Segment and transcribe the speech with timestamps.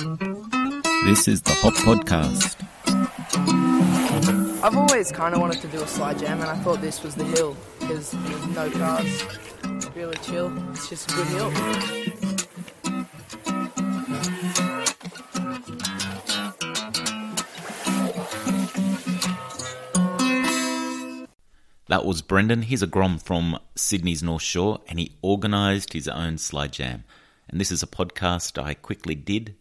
[0.00, 2.56] This is the Hop Podcast.
[4.64, 7.14] I've always kind of wanted to do a slide jam, and I thought this was
[7.14, 9.24] the hill because there's no cars,
[9.94, 10.50] really chill.
[10.70, 11.50] It's just a good hill.
[21.88, 22.62] That was Brendan.
[22.62, 27.04] He's a Grom from Sydney's North Shore, and he organised his own slide jam.
[27.50, 29.56] And this is a podcast I quickly did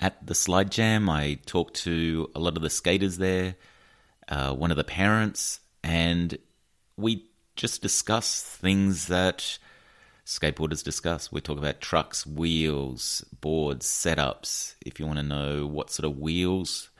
[0.00, 1.08] at the slide jam.
[1.08, 3.56] I talked to a lot of the skaters there,
[4.28, 6.36] uh, one of the parents, and
[6.96, 7.24] we
[7.56, 9.58] just discuss things that
[10.24, 11.32] skateboarders discuss.
[11.32, 14.74] We talk about trucks, wheels, boards, setups.
[14.84, 16.90] If you want to know what sort of wheels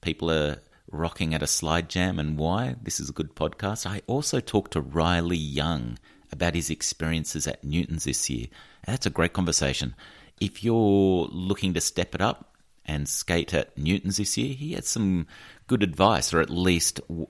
[0.00, 0.58] people are
[0.90, 3.84] rocking at a slide jam and why, this is a good podcast.
[3.84, 5.98] I also talked to Riley Young
[6.30, 8.46] about his experiences at Newton's this year.
[8.86, 9.94] That's a great conversation.
[10.40, 14.84] If you're looking to step it up and skate at Newton's this year, he had
[14.84, 15.26] some
[15.66, 17.28] good advice, or at least w-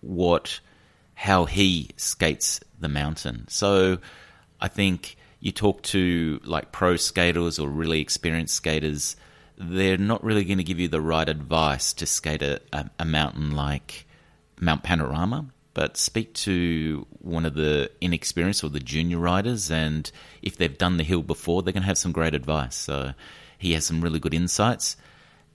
[0.00, 0.60] what
[1.14, 3.46] how he skates the mountain.
[3.48, 3.98] So
[4.60, 9.16] I think you talk to like pro skaters or really experienced skaters,
[9.56, 13.04] they're not really going to give you the right advice to skate a, a, a
[13.04, 14.06] mountain like
[14.60, 15.46] Mount Panorama.
[15.74, 20.96] But speak to one of the inexperienced or the junior riders, and if they've done
[20.96, 22.76] the hill before, they're going to have some great advice.
[22.76, 23.12] So
[23.58, 24.96] he has some really good insights.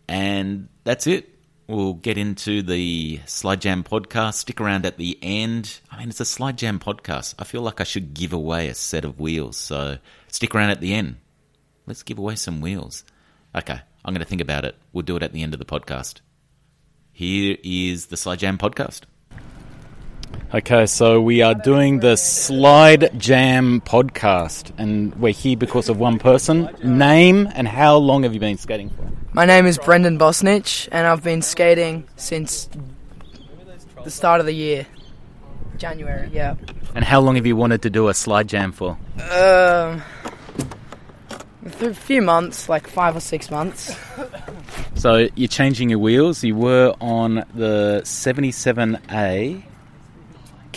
[0.10, 1.36] And that's it.
[1.68, 4.34] We'll get into the Slide Jam podcast.
[4.34, 5.80] Stick around at the end.
[5.92, 7.36] I mean, it's a Slide Jam podcast.
[7.38, 9.56] I feel like I should give away a set of wheels.
[9.56, 11.18] So stick around at the end.
[11.86, 13.04] Let's give away some wheels.
[13.56, 14.76] Okay, I'm going to think about it.
[14.92, 16.22] We'll do it at the end of the podcast.
[17.12, 19.02] Here is the Slide Jam podcast.
[20.52, 26.18] Okay, so we are doing the Slide Jam podcast, and we're here because of one
[26.18, 26.76] person.
[26.84, 29.08] Name and how long have you been skating for?
[29.32, 32.68] My name is Brendan Bosnich, and I've been skating since
[34.04, 34.88] the start of the year,
[35.78, 36.32] January.
[36.34, 36.56] Yeah.
[36.96, 38.98] And how long have you wanted to do a Slide Jam for?
[39.32, 40.02] Um,
[41.64, 43.96] a few months, like five or six months.
[44.96, 46.44] So you're changing your wheels.
[46.44, 49.64] You were on the 77A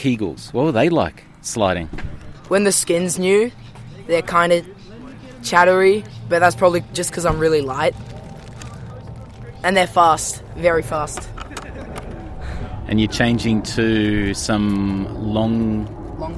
[0.03, 0.53] Kegels.
[0.53, 1.87] What were they like sliding?
[2.49, 3.53] When the skin's new,
[4.09, 4.67] they're kind of
[5.45, 7.95] chattery, but that's probably just because I'm really light.
[9.63, 11.31] And they're fast, very fast.
[12.89, 15.87] And you're changing to some long
[16.19, 16.35] Long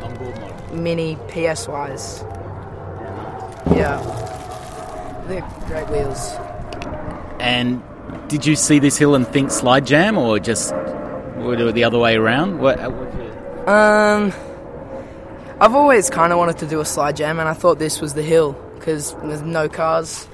[0.00, 2.22] longboard mini PSYs.
[3.76, 3.98] Yeah.
[5.28, 6.32] They're great wheels.
[7.38, 7.80] And
[8.28, 10.74] did you see this hill and think Slide Jam, or just
[11.42, 12.58] would do it the other way around?
[12.58, 12.78] What?
[12.78, 12.90] uh,
[13.70, 14.32] Um,
[15.60, 18.14] I've always kind of wanted to do a slide jam, and I thought this was
[18.14, 20.26] the hill because there's no cars,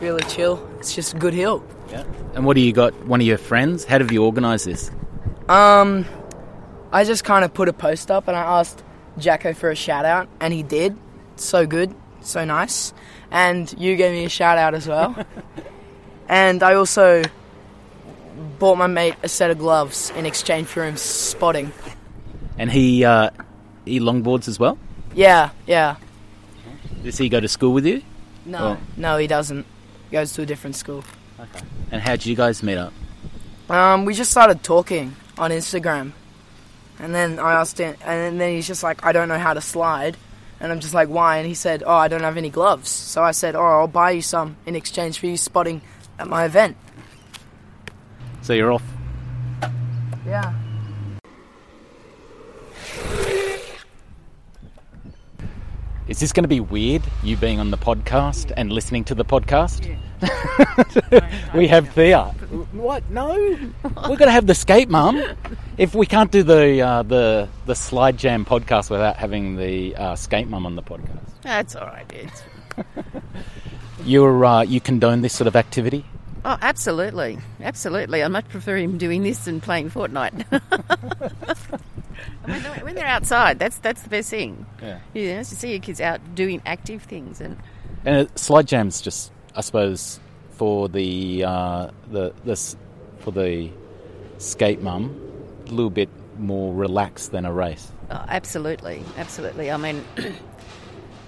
[0.00, 0.64] really chill.
[0.78, 1.64] It's just a good hill.
[1.90, 2.04] Yeah.
[2.34, 2.94] And what do you got?
[3.06, 3.84] One of your friends?
[3.84, 4.90] How have you organised this?
[5.48, 6.04] Um,
[6.92, 8.84] I just kind of put a post up, and I asked
[9.18, 10.96] Jacko for a shout out, and he did.
[11.34, 12.92] So good, so nice,
[13.30, 15.16] and you gave me a shout out as well.
[16.28, 17.22] and I also
[18.60, 21.72] bought my mate a set of gloves in exchange for him spotting.
[22.58, 23.30] And he uh,
[23.84, 24.78] he longboards as well.
[25.14, 25.96] Yeah, yeah.
[27.02, 28.02] Does he go to school with you?
[28.44, 28.78] No, Oh.
[28.96, 29.66] no, he doesn't.
[30.08, 31.02] He goes to a different school.
[31.40, 31.64] Okay.
[31.90, 32.92] And how did you guys meet up?
[33.68, 36.12] Um, we just started talking on Instagram,
[36.98, 39.60] and then I asked him, and then he's just like, "I don't know how to
[39.60, 40.16] slide,"
[40.60, 43.22] and I'm just like, "Why?" And he said, "Oh, I don't have any gloves." So
[43.22, 45.80] I said, "Oh, I'll buy you some in exchange for you spotting
[46.18, 46.76] at my event."
[48.42, 48.82] So you're off.
[50.26, 50.52] Yeah.
[56.08, 57.02] Is this going to be weird?
[57.22, 59.86] You being on the podcast and listening to the podcast?
[61.54, 62.24] we have Thea.
[62.72, 63.08] What?
[63.10, 63.28] No,
[63.84, 65.22] we're going to have the skate mum.
[65.78, 70.16] If we can't do the uh, the the slide jam podcast without having the uh,
[70.16, 72.12] skate mum on the podcast, That's all right.
[72.12, 72.42] It's,
[74.04, 76.04] you're uh, you condone this sort of activity.
[76.44, 78.22] Oh, absolutely, absolutely.
[78.22, 80.44] I much prefer him doing this than playing Fortnite.
[82.44, 84.66] when, they're, when they're outside, that's that's the best thing.
[84.82, 84.98] Yeah.
[85.14, 87.56] You know, to see your kids out doing active things, and
[88.04, 90.20] And uh, slide jams just, I suppose,
[90.52, 92.76] for the uh, the this
[93.18, 93.70] for the
[94.38, 95.14] skate mum,
[95.66, 96.08] a little bit
[96.38, 97.92] more relaxed than a race.
[98.10, 99.70] oh, absolutely, absolutely.
[99.70, 100.04] I mean,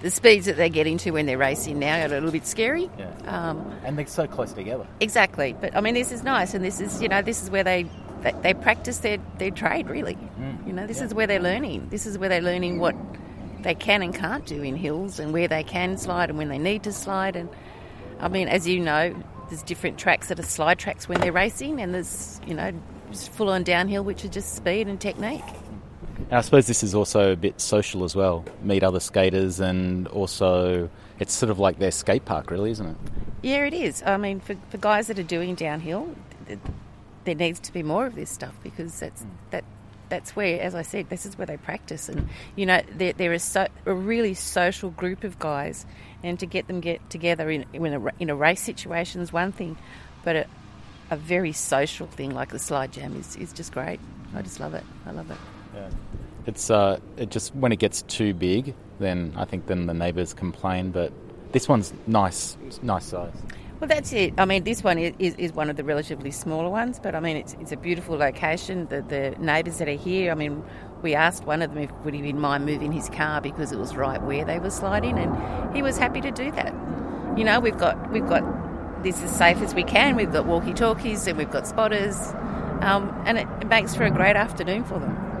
[0.03, 2.89] the speeds that they're getting to when they're racing now are a little bit scary.
[2.99, 3.09] Yeah.
[3.25, 4.85] Um, And they're so close together.
[4.99, 7.63] Exactly, but I mean, this is nice, and this is you know this is where
[7.63, 7.89] they
[8.21, 10.15] they, they practice their, their trade really.
[10.15, 10.67] Mm.
[10.67, 11.87] You know, this is where they're learning.
[11.89, 12.95] This is where they're learning what
[13.61, 16.59] they can and can't do in hills, and where they can slide and when they
[16.59, 17.37] need to slide.
[17.37, 17.49] And
[18.19, 19.15] I mean, as you know,
[19.49, 22.73] there's different tracks that are slide tracks when they're racing, and there's you know
[23.13, 25.45] full on downhill, which is just speed and technique.
[26.17, 28.45] And I suppose this is also a bit social as well.
[28.61, 30.89] Meet other skaters, and also
[31.19, 32.97] it's sort of like their skate park, really, isn't it?
[33.41, 34.03] Yeah, it is.
[34.05, 36.15] I mean, for, for guys that are doing downhill,
[37.25, 39.29] there needs to be more of this stuff because that's hmm.
[39.51, 39.63] that
[40.09, 43.33] that's where, as I said, this is where they practice, and you know, there, there
[43.33, 45.85] is so, a really social group of guys,
[46.21, 49.51] and to get them get together in in a, in a race situation is one
[49.51, 49.77] thing,
[50.23, 50.45] but a,
[51.09, 53.99] a very social thing like the slide jam is, is just great.
[54.35, 54.83] I just love it.
[55.05, 55.37] I love it.
[55.73, 55.89] Yeah.
[56.45, 60.33] It's uh, it just when it gets too big, then I think then the neighbours
[60.33, 60.91] complain.
[60.91, 61.13] But
[61.51, 63.33] this one's nice, nice size.
[63.79, 64.33] Well, that's it.
[64.37, 67.35] I mean, this one is, is, one of the relatively smaller ones, but I mean,
[67.35, 68.87] it's, it's a beautiful location.
[68.87, 70.63] The, the neighbours that are here, I mean,
[71.01, 73.93] we asked one of them if would he mind moving his car because it was
[73.93, 76.73] right where they were sliding, and he was happy to do that.
[77.37, 78.43] You know, we've got we've got
[79.03, 80.15] this as safe as we can.
[80.15, 82.15] We've got walkie talkies and we've got spotters,
[82.81, 85.32] um, and it makes for a great afternoon for them.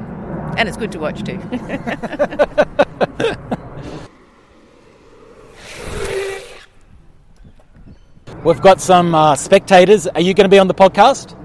[0.57, 1.39] And it's good to watch too.
[8.43, 10.05] We've got some uh, spectators.
[10.05, 11.37] Are you going to be on the podcast?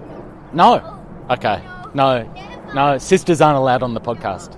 [0.52, 1.00] No.
[1.30, 1.62] Okay.
[1.94, 2.28] No.
[2.74, 2.98] No.
[2.98, 4.56] Sisters aren't allowed on the podcast.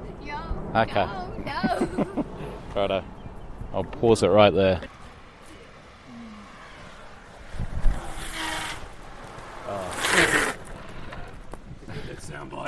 [0.74, 1.04] Okay.
[2.74, 3.04] Righto.
[3.74, 4.80] I'll pause it right there.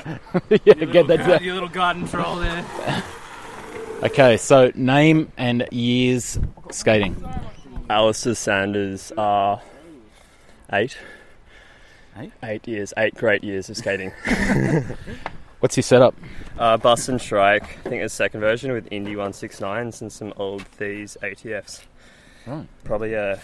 [0.51, 1.19] yeah, get that.
[1.19, 1.43] down.
[1.45, 2.65] Your little garden troll there.
[4.05, 6.37] Okay, so name and years
[6.73, 7.15] skating.
[7.89, 9.63] Alistair Sanders are
[10.73, 10.97] eight.
[12.17, 12.33] Eight?
[12.43, 12.93] Eight years.
[12.97, 14.11] Eight great years of skating.
[15.61, 16.17] What's your setup?
[16.59, 20.33] uh, Bust and Shrike, I think it's a second version with Indy 169s and some
[20.37, 21.83] old Thieves ATFs.
[22.45, 22.67] Right.
[22.83, 23.37] Probably, uh,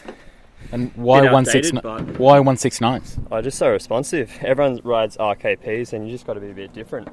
[0.73, 2.05] And why Bit one six outdated, nine?
[2.07, 3.19] but- Why one six nines?
[3.31, 4.33] are just so responsive.
[4.43, 7.09] Everyone rides RKPs and you just got to be a bit different.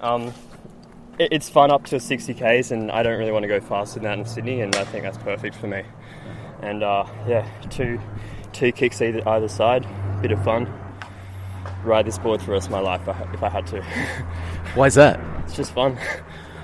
[0.00, 0.32] Um,
[1.18, 4.00] it, it's fun up to 60 Ks and I don't really want to go faster
[4.00, 5.82] than that in Sydney and I think that's perfect for me.
[6.62, 8.00] And uh, yeah, two
[8.52, 9.86] two kicks either, either side,
[10.20, 10.72] bit of fun.
[11.84, 13.82] Ride this board for the rest of my life if I- if I had to.
[14.74, 15.20] Why is that?
[15.44, 15.98] It's just fun.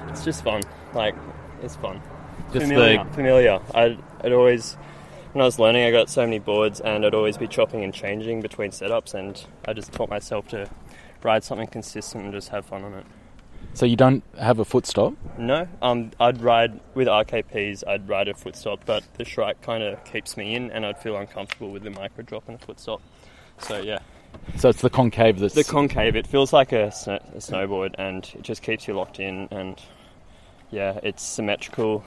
[0.09, 0.63] It's just fun.
[0.93, 1.17] Like,
[1.61, 2.01] it's fun.
[2.53, 3.03] Just familiar.
[3.03, 3.59] the Familiar.
[3.75, 4.77] I'd, I'd always,
[5.35, 7.93] when I was learning, I got so many boards and I'd always be chopping and
[7.93, 10.71] changing between setups, and I just taught myself to
[11.25, 13.07] ride something consistent and just have fun on it.
[13.73, 15.15] so you don't have a foot stop.
[15.37, 17.83] No, um, I'd ride with RKPs.
[17.87, 20.99] I'd ride a foot stop, but the Shrike kind of keeps me in, and I'd
[20.99, 23.03] feel uncomfortable with the micro drop and a foot stop.
[23.59, 23.99] So yeah,
[24.57, 26.15] So it's the concave that's the concave.
[26.15, 29.49] It feels like a, sn- a snowboard, and it just keeps you locked in.
[29.51, 29.81] And
[30.71, 32.05] yeah, it's symmetrical.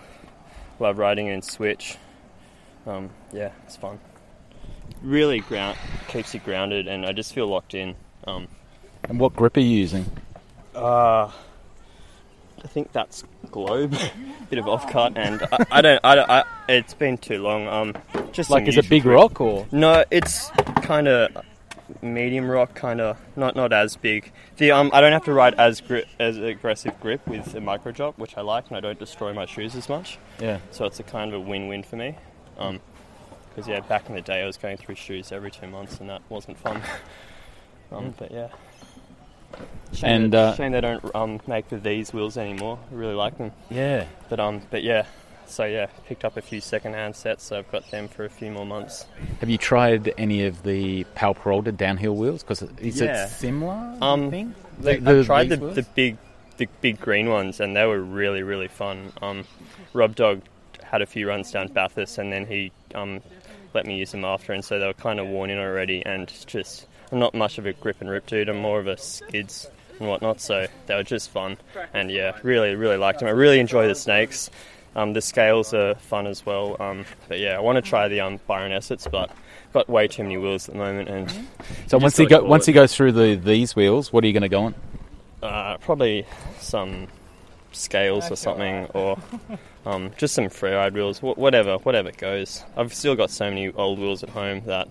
[0.80, 1.98] Love riding in switch.
[2.88, 4.00] Um, yeah, it's fun.
[5.04, 7.96] Really ground keeps you grounded, and I just feel locked in.
[8.26, 8.48] Um,
[9.04, 10.06] And what grip are you using?
[10.76, 11.30] uh,
[12.64, 13.96] I think that's globe,
[14.50, 16.00] bit of off cut, and I, I don't.
[16.04, 17.68] I, don't- I, It's been too long.
[17.68, 17.96] Um,
[18.32, 19.16] just Like, is it big grip.
[19.16, 19.68] rock or?
[19.72, 20.50] No, it's
[20.82, 21.30] kind of
[22.02, 24.32] medium rock, kind of not not as big.
[24.58, 27.92] The um, I don't have to ride as grip as aggressive grip with the micro
[27.92, 30.18] drop, which I like, and I don't destroy my shoes as much.
[30.42, 30.60] Yeah.
[30.72, 32.16] So it's a kind of a win-win for me.
[32.58, 32.80] Um,
[33.50, 36.10] because yeah, back in the day I was going through shoes every two months, and
[36.10, 36.82] that wasn't fun.
[37.92, 38.50] um, but yeah.
[39.94, 42.78] Shame And, uh, shame they don't um, make these wheels anymore.
[42.92, 43.52] I really like them.
[43.70, 44.06] Yeah.
[44.30, 45.06] But um, but yeah.
[45.48, 48.52] So yeah, picked up a few second-hand sets, so I've got them for a few
[48.52, 49.06] more months.
[49.40, 52.44] Have you tried any of the Powell Peralta downhill wheels?
[52.44, 53.26] Because is Yeah.
[53.26, 53.96] it similar?
[54.02, 54.54] Um, thing?
[54.78, 55.76] They, The- I tried the, wheels?
[55.76, 56.18] the big,
[56.58, 59.14] the big green ones, and they were really, really fun.
[59.22, 59.46] Um,
[59.94, 60.42] Rob Dog
[60.90, 63.22] had a few runs down Bathurst, and then he um,
[63.74, 66.06] let me use them after, and so they were kind of worn in already.
[66.06, 68.50] And just, I'm not much of a grip and rip dude.
[68.50, 70.42] I'm more of a skids and whatnot.
[70.42, 71.58] So they were just fun,
[71.94, 73.28] and yeah, really, really liked them.
[73.28, 74.50] I really enjoy the snakes.
[74.96, 76.76] Um, the scales are fun as well.
[76.80, 79.30] Um, but yeah, I want to try the um, Byron Esserts, but
[79.74, 81.48] got way too many wheels at the moment, and
[81.88, 84.42] So once he go, once he goes through the these wheels, what are you going
[84.42, 84.76] to go on?
[85.44, 86.26] Uh, probably
[86.60, 87.08] some
[87.74, 89.20] scales or something, or
[89.88, 92.64] um, just some freeride wheels, wh- whatever, whatever goes.
[92.76, 94.90] I've still got so many old wheels at home that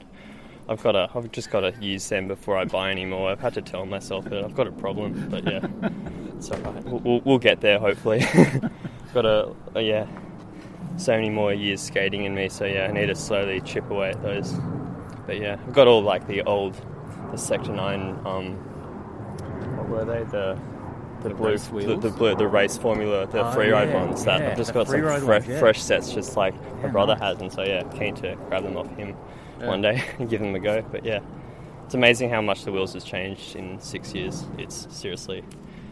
[0.71, 3.31] I've got to, I've just got to use them before I buy any more.
[3.31, 5.67] I've had to tell myself that I've got a problem, but yeah,
[6.37, 6.83] it's alright.
[6.85, 8.21] We'll, we'll, we'll get there hopefully.
[9.13, 10.07] got a, uh, yeah,
[10.97, 14.11] so many more years skating in me, so yeah, I need to slowly chip away
[14.11, 14.55] at those.
[15.27, 16.75] But yeah, I've got all like the old,
[17.33, 18.19] the Sector Nine.
[18.25, 18.55] Um,
[19.77, 20.25] what were they?
[20.25, 20.59] The
[21.23, 24.05] the, The blue, race the, the blue, the race formula, the Oh, free ride yeah,
[24.05, 24.25] ones.
[24.25, 25.59] That yeah, I've just got some fresh, ones, yeah.
[25.59, 27.23] fresh sets, just like my brother nice.
[27.23, 29.13] has, and so yeah, keen to grab them off him
[29.61, 30.83] one day and give them a go.
[30.83, 31.21] But yeah,
[31.85, 34.45] it's amazing how much the wheels has changed in six years.
[34.59, 35.45] It's seriously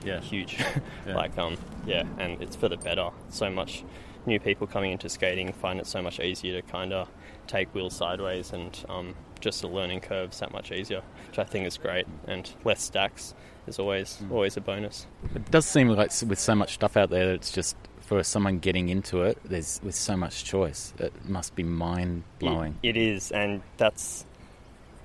[0.04, 0.20] Yeah.
[0.20, 0.58] huge.
[1.06, 3.10] Like um, yeah, and it's for the better.
[3.30, 3.84] So much
[4.26, 7.08] new people coming into skating find it so much easier to kind of
[7.46, 11.66] take wheels sideways, and um, just the learning curve's that much easier, which I think
[11.66, 12.06] is great.
[12.26, 13.34] And less stacks
[13.66, 14.30] is always Mm.
[14.32, 15.06] always a bonus.
[15.34, 18.88] It does seem like with so much stuff out there, it's just for someone getting
[18.90, 19.38] into it.
[19.44, 22.76] There's with so much choice, it must be mind blowing.
[22.82, 24.26] It- it is, and that's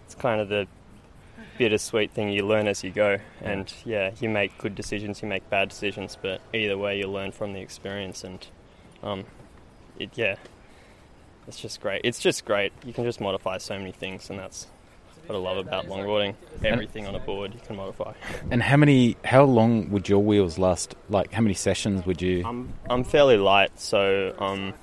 [0.05, 0.67] it's kind of the
[1.57, 2.29] bittersweet thing.
[2.29, 6.17] You learn as you go, and yeah, you make good decisions, you make bad decisions,
[6.21, 8.45] but either way, you learn from the experience, and
[9.03, 9.25] um,
[9.97, 10.35] it yeah,
[11.47, 12.01] it's just great.
[12.03, 12.71] It's just great.
[12.85, 14.67] You can just modify so many things, and that's
[15.29, 16.33] what I love about longboarding.
[16.63, 18.13] Everything on a board you can modify.
[18.49, 19.15] And how many?
[19.23, 20.95] How long would your wheels last?
[21.07, 22.43] Like how many sessions would you?
[22.45, 24.73] I'm I'm fairly light, so um,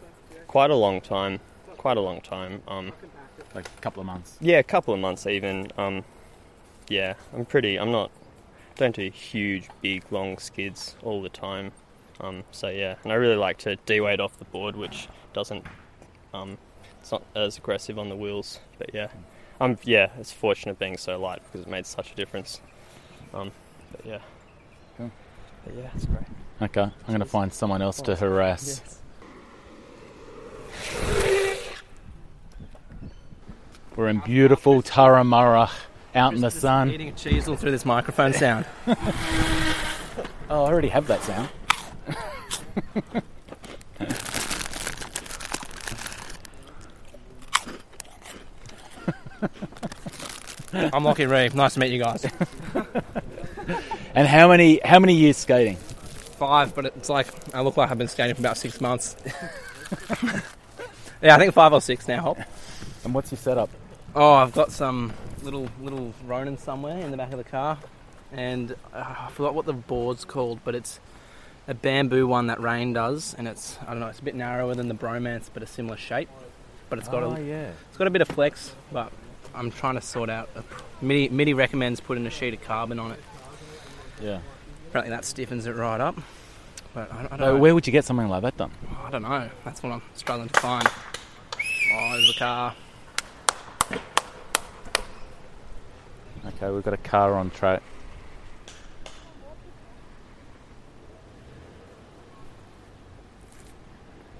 [0.47, 1.41] quite a long time.
[1.77, 2.63] Quite a long time.
[2.69, 2.93] Um,
[3.55, 4.37] like a couple of months.
[4.41, 5.69] Yeah, a couple of months even.
[5.77, 6.05] Um,
[6.89, 7.77] yeah, I'm pretty.
[7.77, 8.13] I'm not.
[8.77, 11.73] Don't do huge, big, long skids all the time.
[12.21, 15.65] Um, so yeah, and I really like to de-weight off the board, which doesn't.
[16.33, 16.57] Um,
[17.01, 19.09] it's not as aggressive on the wheels, but yeah,
[19.61, 20.11] I'm yeah.
[20.19, 22.61] It's fortunate being so light because it made such a difference.
[23.33, 23.53] Um,
[23.93, 24.19] but yeah.
[24.97, 25.11] Cool.
[25.65, 26.25] But yeah, it's great.
[26.63, 29.01] Okay, I'm going to find someone else to harass.
[33.95, 35.71] We're in beautiful Turramurra,
[36.15, 36.91] out in the sun.
[36.91, 38.67] Eating a cheesel through this microphone sound.
[38.89, 41.49] Oh, I already have that sound.
[50.73, 51.49] I'm Lockie Ree.
[51.55, 52.27] Nice to meet you guys.
[54.17, 54.81] And how many?
[54.83, 55.77] How many years skating?
[55.77, 59.15] Five, but it's like I look like I've been skating for about six months.
[61.23, 62.23] yeah, I think five or six now.
[62.23, 62.39] Hop.
[63.05, 63.69] And what's your setup?
[64.15, 65.13] Oh, I've got some
[65.43, 67.77] little little Ronin somewhere in the back of the car,
[68.33, 70.99] and uh, I forgot what the board's called, but it's
[71.69, 74.75] a bamboo one that Rayne does, and it's I don't know, it's a bit narrower
[74.75, 76.31] than the Bromance, but a similar shape.
[76.89, 77.71] But it's got a yeah.
[77.91, 79.13] it's got a bit of flex, but
[79.57, 80.51] I'm trying to sort out.
[80.55, 80.63] A,
[81.03, 83.21] Midi, Midi recommends putting a sheet of carbon on it.
[84.21, 84.41] Yeah.
[84.89, 86.17] Apparently that stiffens it right up.
[86.95, 87.57] But I, I don't know.
[87.57, 88.71] where would you get something like that done?
[89.03, 89.49] I don't know.
[89.65, 90.87] That's what I'm struggling to find.
[91.93, 92.75] Oh, there's a car.
[96.47, 97.83] Okay, we've got a car on track.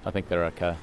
[0.05, 0.77] I think they're okay.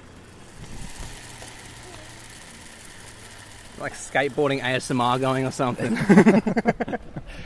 [3.80, 5.98] Like skateboarding ASMR going or something.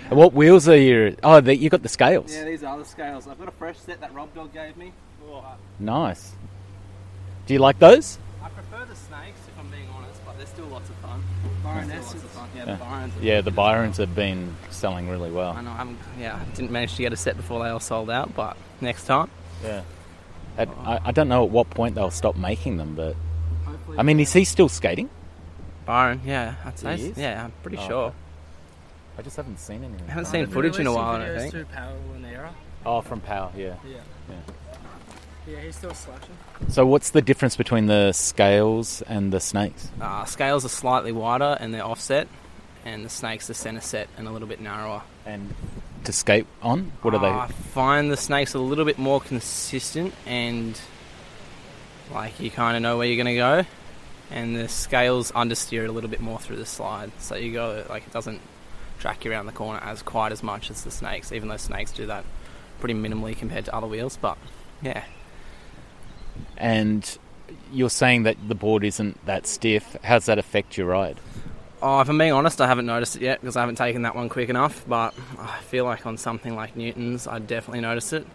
[0.09, 1.15] What wheels are you?
[1.23, 2.33] Oh, the, you got the scales.
[2.33, 3.27] yeah, these are the scales.
[3.27, 4.91] I've got a fresh set that Rob Dog gave me.
[5.29, 5.43] Oh,
[5.79, 6.31] nice.
[7.45, 8.17] Do you like those?
[8.43, 11.23] I prefer the snakes if I'm being honest, but they're still lots of fun.
[11.63, 12.49] Byroness lots of fun.
[12.55, 12.71] Yeah, Yeah.
[12.73, 13.13] the Byrons.
[13.17, 15.51] are- Yeah, the Byrons have been selling really well.
[15.51, 15.71] I know.
[15.71, 18.33] I haven't, yeah, I didn't manage to get a set before they all sold out,
[18.35, 19.29] but next time.
[19.63, 19.81] Yeah.
[20.57, 20.73] At, oh.
[20.85, 23.15] I, I don't know at what point they'll stop making them, but
[23.65, 23.99] Hopefully.
[23.99, 25.09] I mean, is he still skating?
[25.87, 26.97] Byron, yeah, I'd say.
[26.97, 27.17] He is?
[27.17, 28.03] Yeah, I'm pretty Oh, sure.
[28.07, 28.15] okay.
[29.17, 30.05] I just haven't seen anything.
[30.07, 31.51] I haven't seen footage in a while, I don't think.
[31.51, 32.53] Through Powell and Era.
[32.85, 33.75] Oh, from Powell, yeah.
[33.87, 33.97] Yeah.
[34.29, 34.35] Yeah.
[35.47, 36.37] Yeah, he's still slashing.
[36.67, 39.89] So, what's the difference between the scales and the snakes?
[39.99, 42.27] Uh, scales are slightly wider and they're offset,
[42.85, 45.01] and the snakes are centre set and a little bit narrower.
[45.25, 45.55] And
[46.03, 47.27] to skate on, what are they?
[47.27, 47.53] I they?
[47.53, 50.79] find the snakes a little bit more consistent and
[52.13, 53.65] like you kind of know where you're going to go.
[54.29, 57.85] And the scales understeer it a little bit more through the slide, so you go
[57.89, 58.41] like it doesn't
[58.99, 61.31] track you around the corner as quite as much as the snakes.
[61.31, 62.25] Even though snakes do that
[62.79, 64.37] pretty minimally compared to other wheels, but
[64.81, 65.03] yeah,
[66.57, 67.17] And
[67.71, 69.95] you're saying that the board isn't that stiff.
[70.03, 71.19] How does that affect your ride?
[71.81, 74.15] Oh, if I'm being honest, I haven't noticed it yet because I haven't taken that
[74.15, 74.83] one quick enough.
[74.87, 78.25] But I feel like on something like Newton's, I'd definitely notice it.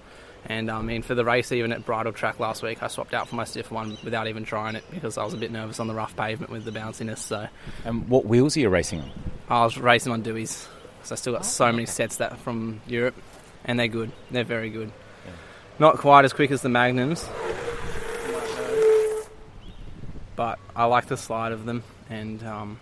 [0.46, 3.28] And I mean, for the race, even at Bridle Track last week, I swapped out
[3.28, 5.86] for my stiff one without even trying it because I was a bit nervous on
[5.86, 7.18] the rough pavement with the bounciness.
[7.18, 7.46] So
[7.84, 9.10] And what wheels are you racing on?
[9.48, 10.66] I was racing on Deweys
[10.98, 13.14] because I still got so many sets that from Europe,
[13.64, 14.10] and they're good.
[14.30, 14.90] They're very good.
[15.78, 17.28] Not quite as quick as the Magnums,
[20.36, 21.82] but I like the slide of them.
[22.10, 22.80] And um,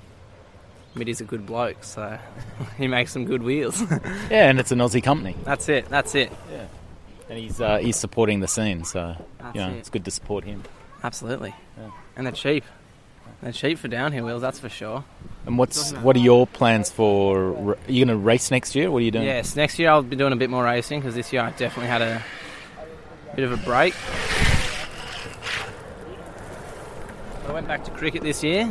[0.95, 2.19] Mitty's a good bloke, so
[2.79, 3.81] he makes some good wheels.
[4.31, 5.37] Yeah, and it's an Aussie company.
[5.45, 5.88] that's it.
[5.88, 6.33] That's it.
[7.31, 9.77] And he's uh, he's supporting the scene, so That's you know it.
[9.77, 10.65] it's good to support him.
[11.03, 11.55] Absolutely.
[11.79, 11.91] Yeah.
[12.17, 12.65] And they're cheap.
[13.41, 15.05] They're cheap for downhill wheels, that's for sure.
[15.47, 17.71] And what's what are your plans for?
[17.73, 18.91] Are you going to race next year?
[18.91, 19.25] What are you doing?
[19.25, 21.87] Yes, next year I'll be doing a bit more racing because this year I definitely
[21.87, 22.23] had a
[23.37, 23.95] bit of a break.
[27.49, 28.69] I went back to cricket this year.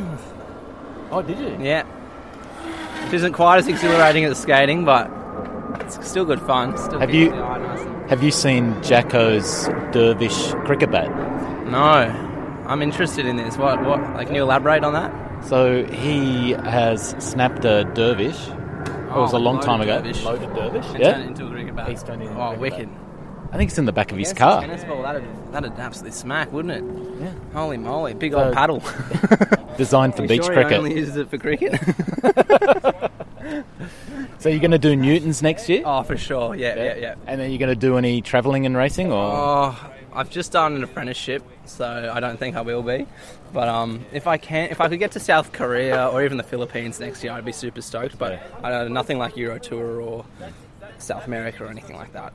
[1.10, 1.58] Oh, did you?
[1.60, 1.84] Yeah.
[3.04, 5.10] Which isn't quite as exhilarating as skating, but
[5.80, 6.76] it's still good fun.
[6.78, 7.32] Still Have you-
[8.10, 11.08] the eye nice and- Have you seen Jacko's dervish cricket bat?
[11.66, 12.26] No.
[12.66, 13.56] I'm interested in this.
[13.56, 13.84] What?
[13.84, 14.00] What?
[14.14, 15.12] Like, can you elaborate on that?
[15.44, 18.48] So he has snapped a dervish.
[18.48, 19.96] it was Oh, a long loaded time ago.
[20.02, 20.24] dervish.
[20.24, 20.86] Loaded dervish.
[20.90, 21.12] And Yeah.
[21.12, 21.88] turn it into a cricket bat.
[21.88, 22.88] He's turned it into a oh, cricket wicked.
[23.52, 24.60] I think it's in the back of his car.
[24.60, 25.02] Tennis ball.
[25.02, 26.84] That'd, that'd absolutely smack, wouldn't it?
[27.20, 27.32] Yeah.
[27.52, 28.14] Holy moly!
[28.14, 28.80] Big So- old paddle.
[29.76, 30.78] Designed for You beach sure he cricket.
[30.78, 31.72] Only uses it for cricket.
[34.40, 35.82] So you're going to do Newtons next year?
[35.84, 36.54] oh, for sure.
[36.54, 37.14] Yeah, yeah, yeah.
[37.26, 40.76] And then you're going to do any travelling and racing, or Oh, I've just done
[40.76, 43.06] an apprenticeship, so I don't think I will be.
[43.52, 46.42] But um, if I can, if I could get to South Korea or even the
[46.42, 48.18] Philippines next year, I'd be super stoked.
[48.18, 50.24] But I don't, nothing like Euro Tour or
[50.98, 52.32] South America or anything like that.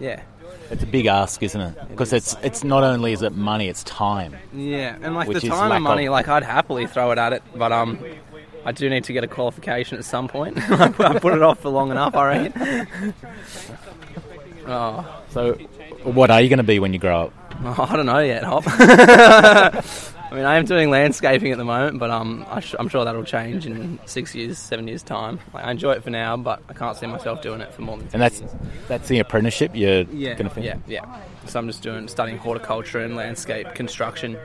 [0.00, 0.22] Yeah,
[0.70, 1.88] it's a big ask, isn't it?
[1.88, 4.34] Because it's it's not only is it money, it's time.
[4.54, 7.42] yeah, and like the time and money, of- like I'd happily throw it at it,
[7.54, 7.98] but um.
[8.64, 10.58] I do need to get a qualification at some point.
[10.70, 13.14] I put it off for long enough, I reckon.
[14.66, 15.54] Oh, So,
[16.04, 17.32] what are you going to be when you grow up?
[17.64, 18.64] Oh, I don't know yet, Hop.
[18.66, 23.04] I mean, I am doing landscaping at the moment, but um, I sh- I'm sure
[23.04, 25.38] that'll change in six years, seven years' time.
[25.52, 27.98] Like, I enjoy it for now, but I can't see myself doing it for more
[27.98, 28.08] than.
[28.14, 28.42] And that's
[28.88, 30.74] that's the apprenticeship you're yeah, going to finish.
[30.88, 31.20] yeah, yeah.
[31.46, 34.38] So I'm just doing studying horticulture and landscape construction.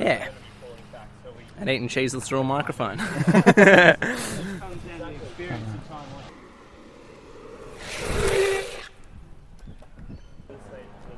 [0.00, 0.28] Yeah,
[1.58, 2.98] and eating cheese through a straw microphone.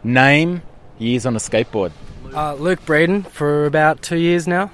[0.05, 0.62] Name
[0.99, 1.93] years on a skateboard,
[2.35, 4.71] Uh, Luke Braden for about two years now.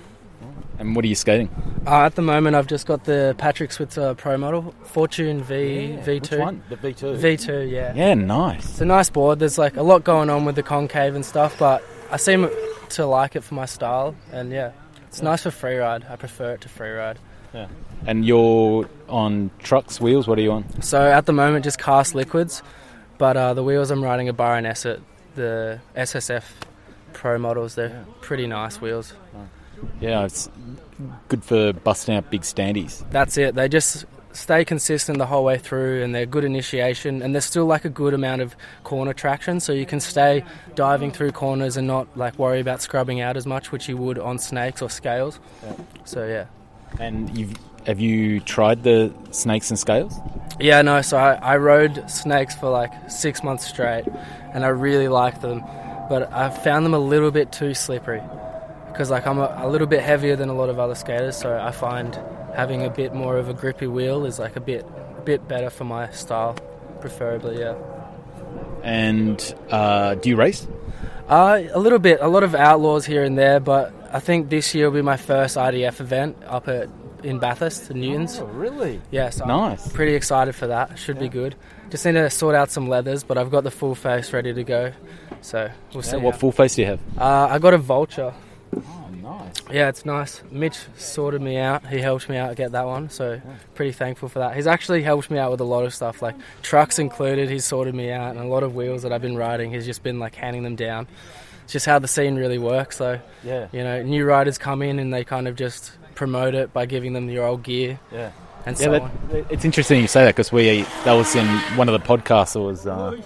[0.79, 1.49] and what are you skating?
[1.87, 6.61] Uh, at the moment, I've just got the Patrick Switzer Pro Model Fortune V V2.
[6.69, 7.07] The V two.
[7.07, 7.93] V2, yeah.
[7.95, 8.65] Yeah, nice.
[8.65, 9.39] It's a nice board.
[9.39, 12.49] There's like a lot going on with the concave and stuff, but I seem
[12.91, 14.73] to like it for my style, and yeah,
[15.13, 16.11] it's nice for freeride.
[16.11, 17.19] I prefer it to freeride.
[17.53, 17.69] Yeah.
[18.07, 20.27] And you're on trucks, wheels.
[20.27, 20.81] What are you on?
[20.81, 22.63] So at the moment, just cast liquids,
[23.19, 25.03] but uh, the wheels I'm riding are Byron Essert,
[25.35, 26.45] the SSF
[27.13, 27.75] Pro models.
[27.75, 29.13] They're pretty nice wheels.
[30.01, 30.49] Yeah, it's
[31.29, 33.05] good for busting out big standees.
[33.11, 33.55] That's it.
[33.55, 37.67] They just stay consistent the whole way through, and they're good initiation, and there's still
[37.67, 41.87] like a good amount of corner traction, so you can stay diving through corners and
[41.87, 45.39] not like worry about scrubbing out as much, which you would on snakes or scales.
[46.05, 46.47] So yeah.
[46.99, 47.55] And you've
[47.87, 50.15] have you tried the snakes and scales?
[50.61, 54.05] Yeah, no, so I, I rode snakes for like six months straight
[54.55, 55.65] and I really liked them,
[56.09, 58.23] but I found them a little bit too slippery
[58.87, 61.59] because like I'm a, a little bit heavier than a lot of other skaters, so
[61.59, 62.17] I find
[62.55, 64.85] having a bit more of a grippy wheel is like a bit
[65.19, 66.55] a bit better for my style,
[67.01, 67.75] preferably, yeah.
[68.83, 70.67] And uh, do you race?
[71.29, 74.75] Uh, a little bit, a lot of outlaws here and there, but I think this
[74.75, 76.89] year will be my first IDF event up at
[77.23, 78.41] in Bathurst, the Newtons.
[78.41, 79.01] really?
[79.13, 79.93] Yes, I'm Nice.
[79.93, 80.99] pretty excited for that.
[80.99, 81.55] Should be good.
[81.89, 84.65] Just need to sort out some leathers, but I've got the full face ready to
[84.65, 84.93] go.
[85.41, 86.17] So we'll see.
[86.17, 87.01] what how- full face do you have?
[87.17, 88.35] Uh, I got a vulture.
[89.71, 90.43] Yeah, it's nice.
[90.51, 91.87] Mitch sorted me out.
[91.87, 93.41] He helped me out get that one, so
[93.75, 94.55] pretty thankful for that.
[94.57, 97.49] He's actually helped me out with a lot of stuff, like trucks included.
[97.49, 99.71] He's sorted me out, and a lot of wheels that I've been riding.
[99.73, 101.07] He's just been like handing them down.
[101.65, 102.97] It's just how the scene really works.
[102.97, 103.69] So Yeah.
[103.73, 107.13] you know, new riders come in and they kind of just promote it by giving
[107.13, 108.31] them your old gear Yeah.
[108.67, 109.47] and Yeah, so that, on.
[109.49, 112.55] it's interesting you say that because we that was in one of the podcasts.
[112.55, 113.17] That was uh,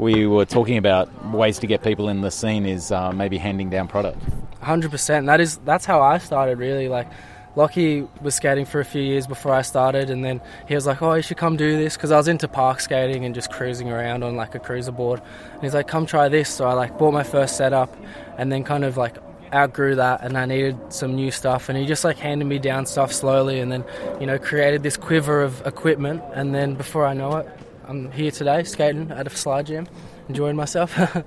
[0.00, 3.68] we were talking about ways to get people in the scene is uh, maybe handing
[3.68, 4.18] down product.
[4.62, 5.26] Hundred percent.
[5.26, 6.58] That is that's how I started.
[6.58, 7.06] Really, like
[7.54, 11.02] Lockie was skating for a few years before I started, and then he was like,
[11.02, 13.90] "Oh, you should come do this," because I was into park skating and just cruising
[13.90, 15.20] around on like a cruiser board.
[15.52, 17.94] And he's like, "Come try this." So I like bought my first setup,
[18.38, 19.16] and then kind of like
[19.52, 21.68] outgrew that, and I needed some new stuff.
[21.68, 23.84] And he just like handed me down stuff slowly, and then
[24.18, 26.22] you know created this quiver of equipment.
[26.32, 27.48] And then before I know it,
[27.90, 29.88] I'm here today skating at a slide jam,
[30.28, 30.96] enjoying myself.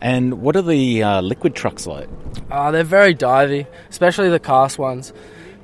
[0.00, 2.08] And what are the uh, liquid trucks like?
[2.52, 5.12] Uh, they're very divey, especially the cast ones.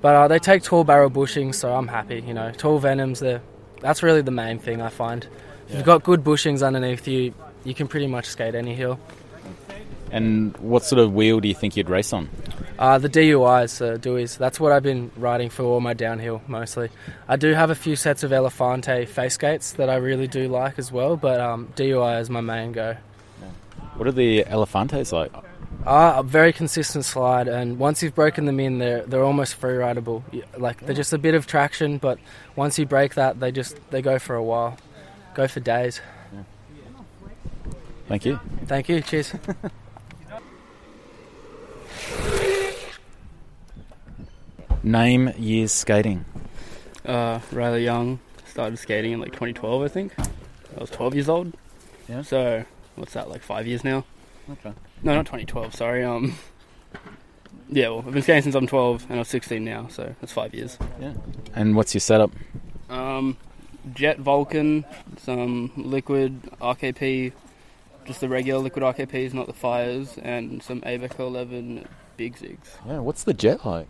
[0.00, 2.20] But uh, they take tall barrel bushings, so I'm happy.
[2.26, 3.20] You know, tall venoms.
[3.20, 3.40] They're,
[3.80, 5.24] that's really the main thing I find.
[5.68, 8.98] If you've got good bushings underneath you, you can pretty much skate any hill.
[10.14, 12.30] And what sort of wheel do you think you'd race on?
[12.78, 16.90] Uh, the DUIs, uh, Deweys, that's what I've been riding for all my downhill mostly.
[17.26, 20.78] I do have a few sets of Elefante face gates that I really do like
[20.78, 22.96] as well, but um, DUI is my main go.
[23.96, 25.32] What are the Elefantes like?
[25.84, 29.74] Uh, a very consistent slide, and once you've broken them in, they're they're almost free
[29.74, 30.24] rideable.
[30.56, 32.20] Like they're just a bit of traction, but
[32.54, 34.78] once you break that, they just they go for a while,
[35.34, 36.00] go for days.
[38.06, 38.38] Thank you.
[38.66, 39.00] Thank you.
[39.00, 39.34] Cheers.
[44.84, 46.26] Name years skating.
[47.06, 48.20] Uh, rather young.
[48.46, 50.12] Started skating in like 2012, I think.
[50.18, 51.54] I was 12 years old.
[52.08, 52.20] Yeah.
[52.20, 53.30] So what's that?
[53.30, 54.04] Like five years now?
[54.50, 54.74] Okay.
[55.02, 55.74] No, not 2012.
[55.74, 56.04] Sorry.
[56.04, 56.34] Um.
[57.70, 60.54] Yeah, well, I've been skating since I'm 12, and I'm 16 now, so that's five
[60.54, 60.76] years.
[61.00, 61.14] Yeah.
[61.54, 62.30] And what's your setup?
[62.90, 63.38] Um,
[63.94, 64.84] Jet Vulcan,
[65.18, 67.32] some liquid RKP,
[68.04, 72.76] just the regular liquid RKPs, not the fires, and some ABEC 11 Big Zigs.
[72.86, 73.88] Yeah, what's the jet like?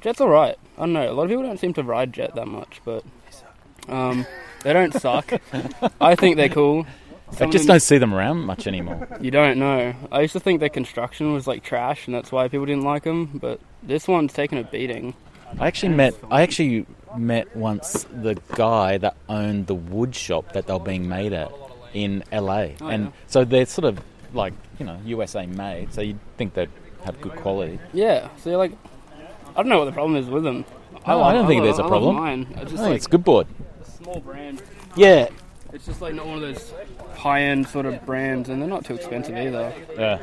[0.00, 0.56] Jet's alright.
[0.76, 1.10] I don't know.
[1.10, 3.04] A lot of people don't seem to ride Jet that much, but
[3.88, 4.26] um,
[4.62, 5.32] they don't suck.
[6.00, 6.86] I think they're cool.
[7.30, 9.08] I Some of just them- don't see them around much anymore.
[9.20, 9.94] You don't know.
[10.10, 13.04] I used to think their construction was like trash, and that's why people didn't like
[13.04, 13.26] them.
[13.40, 15.14] But this one's taken a beating.
[15.58, 16.86] I actually met I actually
[17.16, 21.50] met once the guy that owned the wood shop that they were being made at
[21.92, 22.68] in LA.
[22.80, 23.10] Oh, and yeah.
[23.26, 24.00] so they're sort of
[24.32, 26.70] like, you know, USA made, so you'd think they'd
[27.04, 27.78] have good quality.
[27.92, 28.28] Yeah.
[28.38, 28.72] So you're like,
[29.56, 30.64] I don't know what the problem is with them.
[31.06, 32.16] Oh, I don't think there's a problem.
[32.16, 32.46] Mine.
[32.50, 33.46] It's I just like it's good board.
[33.80, 34.62] a small brand.
[34.96, 35.28] Yeah.
[35.72, 36.72] It's just like not one of those
[37.14, 39.72] high-end sort of brands, and they're not too expensive either.
[39.96, 40.18] Yeah.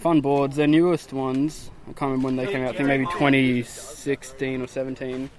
[0.00, 0.56] Fun boards.
[0.56, 1.70] Their newest ones.
[1.82, 2.74] I can't remember when they came out.
[2.74, 5.30] I think maybe 2016 or 17.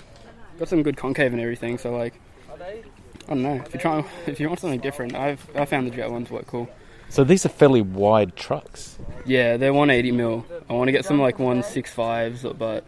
[0.58, 1.78] Got some good concave and everything.
[1.78, 2.20] So like,
[2.60, 2.84] I
[3.28, 3.56] don't know.
[3.66, 6.48] If you try, if you want something different, I've I found the Jet ones work
[6.48, 6.70] cool.
[7.10, 8.98] So these are fairly wide trucks.
[9.26, 10.46] Yeah, they're 180 mil.
[10.70, 12.86] I want to get some like 165s, but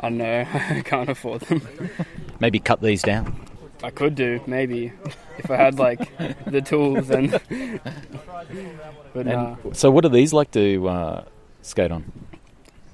[0.00, 0.46] I don't know.
[0.52, 1.62] I can't afford them.
[2.40, 3.46] Maybe cut these down.
[3.82, 4.92] I could do maybe
[5.38, 6.00] if I had like
[6.46, 7.30] the tools and.
[9.14, 9.56] but nah.
[9.72, 11.24] So what do these like to uh,
[11.62, 12.10] skate on?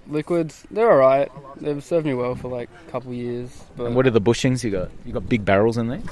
[0.08, 1.30] liquids, they're alright.
[1.56, 3.64] They've served me well for like a couple years.
[3.76, 4.90] But And what are the bushings you got?
[5.04, 6.02] You got big barrels in there?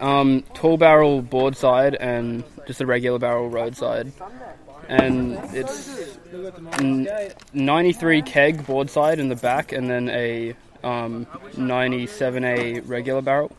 [0.00, 4.12] um, tall barrel board side and just a regular barrel roadside.
[4.88, 6.16] And it's
[6.78, 7.08] n-
[7.52, 13.52] 93 keg board side in the back, and then a um, 97A regular barrel.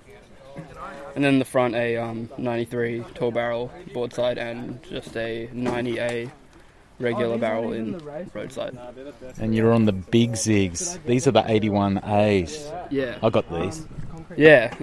[1.15, 6.31] And then the front, a um, 93 tall barrel board side, and just a 90A
[6.99, 7.97] regular barrel in
[8.33, 8.77] roadside.
[9.37, 10.97] And you're on the big zigs.
[11.05, 12.87] These are the 81As.
[12.89, 13.17] Yeah.
[13.21, 13.85] I got these.
[14.37, 14.73] Yeah,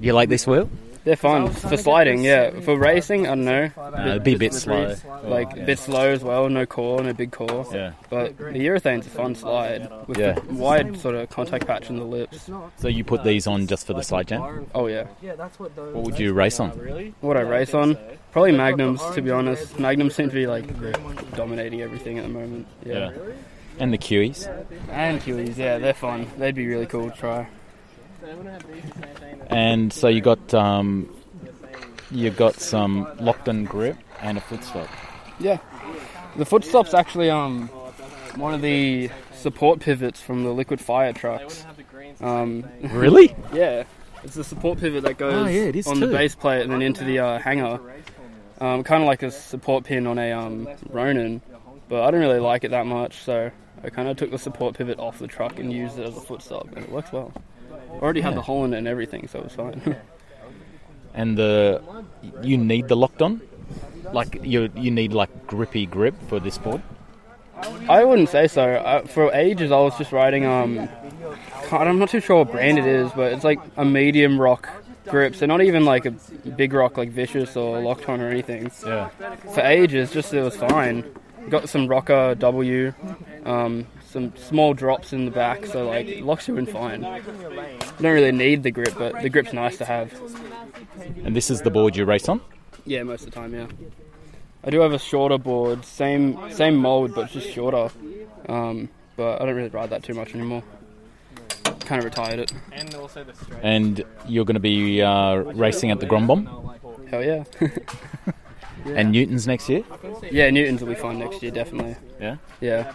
[0.00, 0.70] You like this wheel?
[1.04, 2.22] They're fun for sliding.
[2.24, 3.70] Yeah, for racing, I don't know.
[3.76, 4.94] Uh, it'd be a bit slow.
[5.24, 6.48] Like a bit slow as well.
[6.48, 7.66] No core, no big core.
[7.72, 7.92] Yeah.
[8.10, 10.32] But the urethane's a fun slide with Yeah.
[10.32, 12.48] the wide sort of contact patch in the lips.
[12.78, 14.66] So you put these on just for the side jam?
[14.74, 15.06] Oh yeah.
[15.20, 16.70] Yeah, that's what those What would you race on?
[17.20, 17.96] What I race on?
[18.32, 19.78] Probably Magnums, to be honest.
[19.78, 20.64] Magnums seem to be like
[21.36, 22.66] dominating everything at the moment.
[22.84, 23.10] Yeah.
[23.78, 24.46] And the Qs?
[24.90, 26.26] And Hueys, yeah, they're fun.
[26.38, 27.46] They'd be really cool to try.
[29.48, 31.08] And so you got um,
[32.10, 34.88] you got some locked-in grip and a foot stop.
[35.38, 35.58] Yeah.
[36.36, 37.68] The foot stop's actually um
[38.36, 41.66] one of the support pivots from the liquid fire trucks.
[42.20, 43.34] Um, Really?
[43.52, 43.84] yeah,
[44.22, 46.06] it's the support pivot that goes Oh, yeah, on too.
[46.06, 47.78] the base plate and then into the uh, hanger.
[48.60, 51.42] Um, kind of like a support pin on a um, Ronin,
[51.88, 53.50] but I don't really like it that much, so
[53.82, 56.20] I kind of took the support pivot off the truck and used it as a
[56.20, 57.32] foot stop, and it works well.
[58.00, 58.36] Already had Yeah.
[58.36, 59.96] the hole in it and everything, so it was fine.
[61.14, 61.82] And the
[62.42, 63.42] you need the locked on?
[64.14, 66.80] Like you you need like grippy grip for this board?
[67.88, 68.82] I wouldn't say so.
[68.84, 70.46] I, for ages, I was just riding.
[70.46, 70.88] Um,
[71.70, 74.68] I'm not too sure what brand it is, but it's like a medium rock
[75.06, 75.38] grips.
[75.38, 76.12] They're not even like a
[76.56, 78.70] big rock like Vicious or Lockton or anything.
[78.86, 79.08] Yeah.
[79.54, 81.04] For ages, just it was fine.
[81.50, 82.94] Got some Rocker W,
[83.44, 87.02] um, some small drops in the back, so like it locks you in fine.
[87.02, 90.12] You don't really need the grip, but the grip's nice to have.
[91.24, 92.40] And this is the board you race on?
[92.84, 93.66] Yeah, most of the time, yeah.
[94.64, 97.90] I do have a shorter board, same same mold, but just shorter.
[98.48, 100.62] Um, but I don't really ride that too much anymore.
[101.80, 102.52] Kind of retired it.
[102.72, 103.34] And also the.
[103.62, 106.72] And you're going to be uh, racing at the Grombom
[107.12, 107.44] Hell yeah.
[108.86, 109.82] and Newton's next year?
[110.30, 111.96] yeah, Newton's will be fine next year, definitely.
[112.20, 112.36] Yeah.
[112.60, 112.92] Yeah.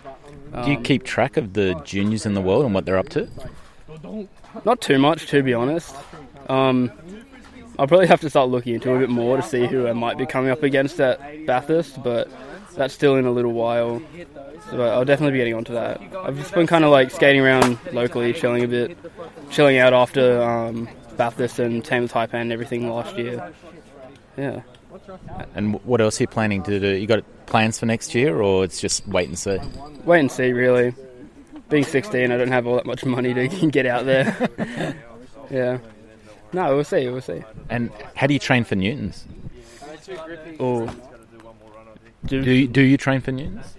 [0.63, 3.10] Do you Um, keep track of the juniors in the world and what they're up
[3.10, 3.28] to?
[4.65, 5.95] Not too much, to be honest.
[6.50, 6.91] Um,
[7.80, 10.17] I'll probably have to start looking into a bit more to see who I might
[10.17, 12.30] be coming up against at Bathurst, but
[12.76, 14.02] that's still in a little while.
[14.71, 16.02] So I'll definitely be getting onto that.
[16.15, 18.97] I've just been kind of like skating around locally, chilling a bit,
[19.52, 23.52] chilling out after um, Bathurst and Thames Taipan and everything last year.
[24.38, 24.62] Yeah.
[25.55, 26.88] And what else are you planning to do?
[26.88, 29.57] You got plans for next year, or it's just wait and see?
[30.05, 30.93] Wait and see, really.
[31.69, 34.95] Being 16, I don't have all that much money to get out there.
[35.51, 35.79] yeah.
[36.53, 37.43] No, we'll see, we'll see.
[37.69, 39.25] And how do you train for Newtons?
[40.60, 40.93] Oh.
[42.25, 43.75] Do you, do you train for Newtons?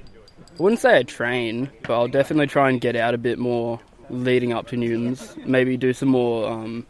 [0.59, 3.81] I wouldn't say I train, but I'll definitely try and get out a bit more
[4.11, 5.37] leading up to Newtons.
[5.45, 6.87] Maybe do some more um,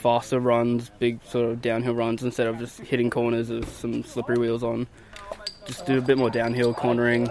[0.00, 4.38] faster runs, big sort of downhill runs instead of just hitting corners with some slippery
[4.38, 4.86] wheels on.
[5.66, 7.28] Just do a bit more downhill cornering,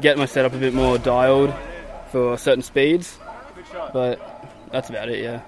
[0.00, 1.54] get my setup a bit more dialed
[2.10, 3.18] for certain speeds.
[3.92, 4.18] But
[4.72, 5.42] that's about it, yeah.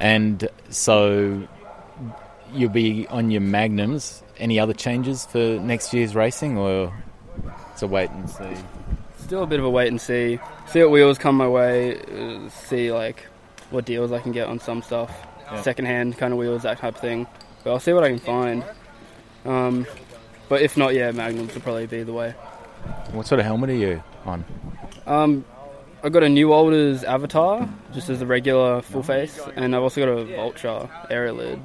[0.00, 1.48] And so
[2.52, 4.22] you'll be on your magnums.
[4.36, 6.92] Any other changes for next year's racing, or
[7.72, 8.54] it's a wait and see?
[9.18, 10.38] Still a bit of a wait and see.
[10.68, 11.98] See what wheels come my way.
[11.98, 13.26] Uh, see like
[13.74, 15.10] what deals I can get on some stuff,
[15.52, 15.60] Yeah.
[15.62, 17.26] second-hand kind of wheels, that type of thing.
[17.62, 18.64] But I'll see what I can find.
[19.44, 19.86] Um,
[20.48, 22.30] but if not, yeah, Magnums will probably be the way.
[23.12, 24.44] What sort of helmet are you on?
[25.06, 25.44] Um,
[26.02, 30.00] I got a New Alders Avatar, just as a regular full face, and I've also
[30.04, 31.60] got a Vulture aero lid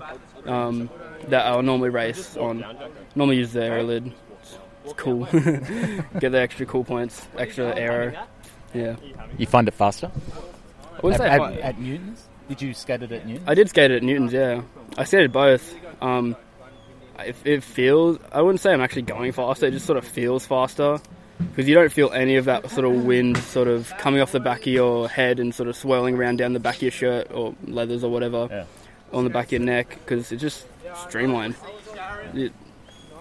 [0.46, 0.90] um,
[1.28, 2.64] that I'll normally race on.
[3.16, 4.14] Normally use the aero lid.
[4.42, 5.26] It's, it's cool.
[6.20, 8.14] Get the extra cool points, extra aero.
[8.74, 8.96] Yeah.
[9.38, 10.10] You find it faster?
[11.00, 12.24] I wouldn't say I at, at Newton's?
[12.48, 13.48] Did you skate it at Newton's?
[13.48, 14.62] I did skate it at Newton's, yeah.
[14.98, 15.76] I skated both.
[16.02, 16.36] Um,
[17.20, 20.46] it, it feels, I wouldn't say I'm actually going faster, it just sort of feels
[20.46, 21.00] faster.
[21.40, 24.42] Because you don't feel any of that sort of wind sort of coming off the
[24.42, 27.32] back of your head and sort of swirling around down the back of your shirt
[27.32, 28.66] or leathers or whatever Yeah.
[29.14, 30.66] on the back of your neck because it's just
[31.08, 31.56] streamlined.
[32.34, 32.52] It,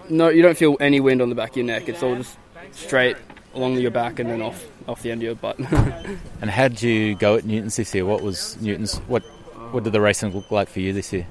[0.09, 1.87] no, you don't feel any wind on the back of your neck.
[1.87, 2.35] It's all just
[2.71, 3.15] straight
[3.53, 5.57] along your back and then off off the end of your butt.
[6.41, 8.05] And how did you go at Newton's this year?
[8.05, 8.97] What was Newton's?
[9.07, 9.23] What
[9.71, 11.27] what did the racing look like for you this year?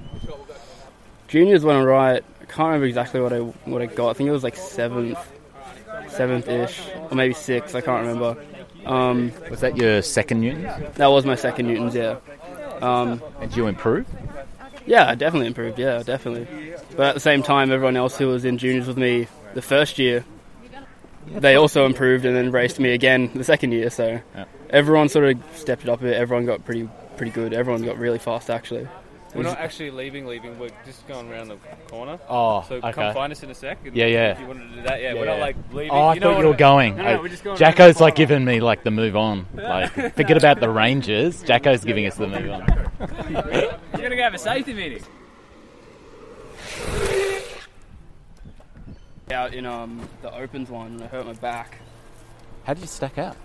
[1.29, 2.25] Juniors went alright.
[2.40, 4.11] I can't remember exactly what I what I got.
[4.11, 5.18] I think it was like seventh,
[6.09, 7.75] seventh ish, or maybe sixth.
[7.75, 8.37] I can't remember.
[8.87, 10.94] Um, Was that your second Newton's?
[10.97, 11.94] that was my second Newtons.
[11.94, 12.16] Yeah,
[12.81, 14.07] um, And did you improve?
[14.87, 15.79] yeah, I definitely improved.
[15.79, 16.47] Yeah, definitely.
[16.97, 19.99] But at the same time, everyone else who was in juniors with me the first
[19.99, 20.25] year,
[21.34, 23.90] they also improved and then raced me again the second year.
[23.90, 24.44] So Yeah.
[24.70, 26.16] everyone sort of stepped it up a bit.
[26.16, 27.52] Everyone got pretty pretty good.
[27.52, 28.86] Everyone got really fast actually.
[29.34, 30.58] We're not actually leaving, leaving.
[30.58, 31.56] We're just going around the
[31.90, 32.18] corner.
[32.30, 32.92] Oh, So okay.
[32.92, 33.78] come find us in a sec.
[33.92, 34.32] Yeah, yeah.
[34.32, 35.12] If you wanted to do that, yeah.
[35.12, 35.90] Yeah, we're not like leaving.
[35.90, 36.96] Oh, I you know thought you were going.
[36.96, 37.58] No, no, I- we're just going.
[37.58, 39.46] Jacko's around like the giving me like the move on.
[39.54, 41.42] Like forget about the Rangers.
[41.42, 42.66] Jacko's giving us the move on.
[43.30, 45.02] You're gonna go have a safety meeting.
[49.30, 51.78] Out in um, the opens one, and I hurt my back.
[52.64, 53.36] How did you stack out?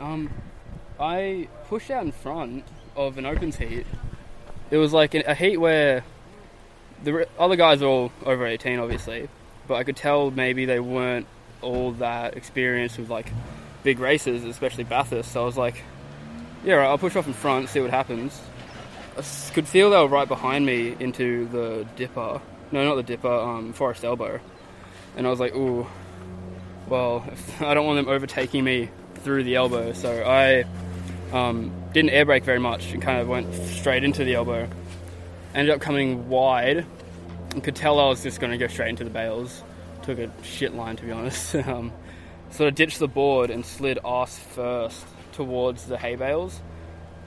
[0.00, 0.30] Um,
[0.98, 2.64] I pushed out in front
[2.96, 3.86] of an opens heat.
[4.70, 6.04] It was like a heat where
[7.04, 9.28] the other guys are all over 18, obviously,
[9.66, 11.26] but I could tell maybe they weren't
[11.62, 13.32] all that experienced with like
[13.82, 15.32] big races, especially Bathurst.
[15.32, 15.82] So I was like,
[16.64, 18.40] yeah, right, I'll push off in front, see what happens.
[19.16, 22.40] I could feel they were right behind me into the dipper.
[22.70, 24.40] No, not the dipper, um, Forest Elbow.
[25.16, 25.86] And I was like, ooh,
[26.88, 29.92] well, if, I don't want them overtaking me through the elbow.
[29.92, 30.64] So I
[31.32, 34.68] um, didn't air brake very much and kind of went straight into the elbow.
[35.54, 36.86] Ended up coming wide
[37.50, 39.62] and could tell I was just going to go straight into the bales.
[40.02, 41.54] Took a shit line, to be honest.
[41.66, 41.92] um,
[42.50, 46.60] sort of ditched the board and slid ass first towards the hay bales.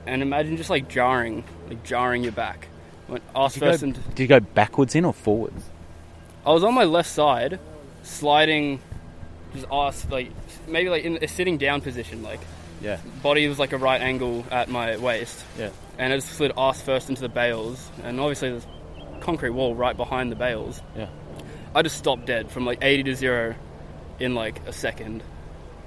[0.06, 2.68] And imagine just like jarring, like jarring your back.
[3.08, 4.00] Went ass Did you, first go, into.
[4.02, 5.64] did you go backwards in or forwards?
[6.46, 7.60] I was on my left side,
[8.04, 8.80] sliding,
[9.54, 10.32] just ass like
[10.68, 12.40] maybe like in a sitting down position, like
[12.82, 12.98] Yeah.
[13.22, 15.70] body was like a right angle at my waist, Yeah.
[15.98, 18.66] and I just slid ass first into the bales, and obviously there's
[19.20, 20.82] concrete wall right behind the bales.
[20.98, 21.08] Yeah.
[21.76, 23.56] I just stopped dead from like 80 to zero
[24.20, 25.22] in like a second,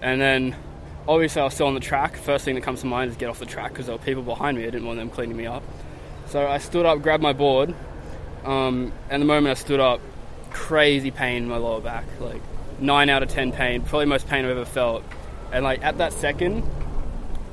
[0.01, 0.55] and then
[1.09, 2.17] obviously I was still on the track.
[2.17, 4.23] First thing that comes to mind is get off the track because there were people
[4.23, 4.63] behind me.
[4.65, 5.63] I didn't want them cleaning me up,
[6.35, 7.73] so I stood up, grabbed my board,
[8.45, 10.01] um, and the moment I stood up,
[10.51, 12.43] crazy pain in my lower back, like
[12.81, 15.05] nine out of ten pain, probably most pain I've ever felt.
[15.53, 16.69] And like at that second,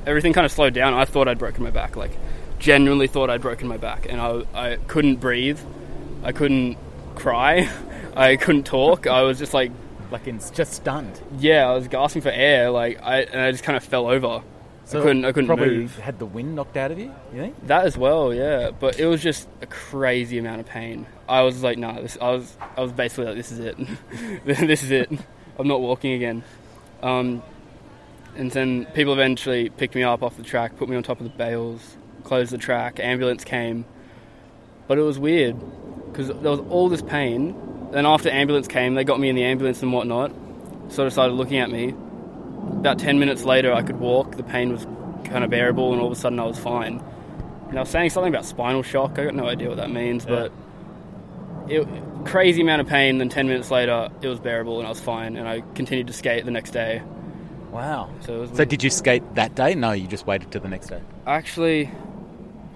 [0.04, 0.94] everything kind of slowed down.
[0.94, 2.10] I thought I'd broken my back, like
[2.58, 5.60] genuinely thought I'd broken my back, and I, I couldn't breathe,
[6.24, 6.76] I couldn't
[7.14, 7.70] cry,
[8.16, 9.06] I couldn't talk.
[9.06, 9.70] I was just like,
[10.10, 11.20] Like in just stunned.
[11.38, 14.42] yeah, I was gasping for air, like I, and I just kind of fell over.
[14.88, 15.96] I couldn't, I couldn't probably move.
[15.98, 17.14] had the wind knocked out of you.
[17.32, 17.66] You think?
[17.66, 18.70] That as well, yeah.
[18.70, 21.06] But it was just a crazy amount of pain.
[21.28, 23.76] I was like, nah, this, I was, I was basically like, this is it,
[24.44, 25.10] this is it.
[25.58, 26.42] I'm not walking again.
[27.02, 27.42] Um,
[28.36, 31.24] and then people eventually picked me up off the track, put me on top of
[31.24, 32.98] the bales, closed the track.
[33.00, 33.84] Ambulance came,
[34.88, 35.56] but it was weird.
[36.12, 37.54] because there was all this pain.
[37.92, 40.32] Then after ambulance came, they got me in the ambulance and whatnot.
[40.88, 41.94] Sort of started looking at me.
[42.70, 44.36] About ten minutes later, I could walk.
[44.36, 44.84] The pain was
[45.24, 47.02] kind of bearable, and all of a sudden, I was fine.
[47.68, 49.18] And I was saying something about spinal shock.
[49.18, 50.52] I got no idea what that means, but
[51.68, 51.86] it
[52.24, 53.18] crazy amount of pain.
[53.18, 55.36] Then ten minutes later, it was bearable, and I was fine.
[55.36, 57.02] And I continued to skate the next day.
[57.70, 58.10] Wow.
[58.20, 59.74] So, it was So did you skate that day?
[59.74, 61.00] No, you just waited till the next day.
[61.26, 61.90] Actually,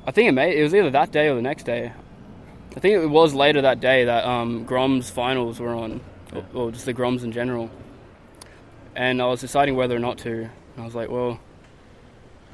[0.07, 0.59] I think it may.
[0.59, 1.93] It was either that day or the next day.
[2.75, 6.01] I think it was later that day that um, Grom's finals were on,
[6.35, 7.71] or, or just the Groms in general.
[8.97, 10.33] And I was deciding whether or not to.
[10.33, 11.39] And I was like, well,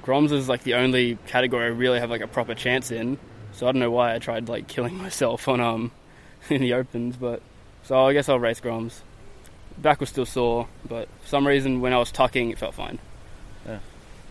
[0.03, 3.19] Groms is like the only category I really have like a proper chance in.
[3.53, 5.93] So I don't know why I tried like killing myself on um
[6.51, 7.41] in the opens, but
[7.85, 9.01] so I guess I'll race Groms.
[9.79, 12.99] Back was still sore, but for some reason when I was tucking, it felt fine.
[13.67, 13.79] Yeah.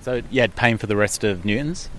[0.02, 1.90] So you had pain for the rest of Newtons?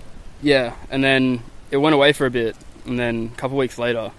[0.41, 3.77] Yeah, and then it went away for a bit, and then a couple of weeks
[3.77, 4.11] later,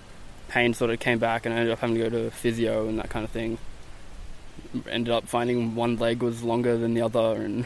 [0.49, 2.99] pain sort of came back, and I ended up having to go to physio and
[2.99, 3.59] that kind of thing.
[4.91, 7.65] Ended up finding one leg was longer than the other, and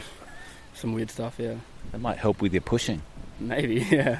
[0.73, 1.35] some weird stuff.
[1.37, 1.55] Yeah,
[1.91, 3.01] That might help with your pushing.
[3.39, 3.79] maybe.
[3.89, 4.19] Yeah,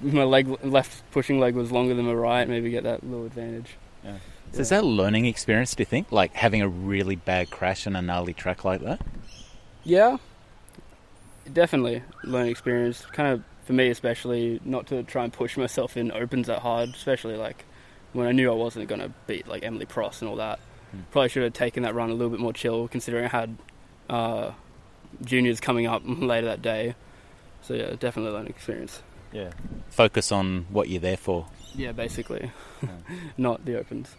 [0.00, 2.48] my leg, left pushing leg was longer than my right.
[2.48, 3.76] Maybe get that little advantage.
[4.52, 6.10] So is that a learning experience, do you think?
[6.10, 9.00] Like having a really bad crash on a gnarly track like that?
[9.84, 10.16] Yeah,
[11.52, 13.04] definitely learning experience.
[13.12, 16.90] Kind of for me, especially not to try and push myself in opens that hard,
[16.90, 17.64] especially like
[18.12, 20.58] when I knew I wasn't going to beat like Emily Pross and all that.
[21.10, 23.56] Probably should have taken that run a little bit more chill, considering I had
[24.08, 24.52] uh,
[25.24, 26.94] juniors coming up later that day.
[27.62, 29.02] So yeah, definitely a learning experience.
[29.32, 29.50] Yeah.
[29.90, 31.46] Focus on what you're there for.
[31.74, 32.50] Yeah, basically,
[33.36, 34.16] not the opens.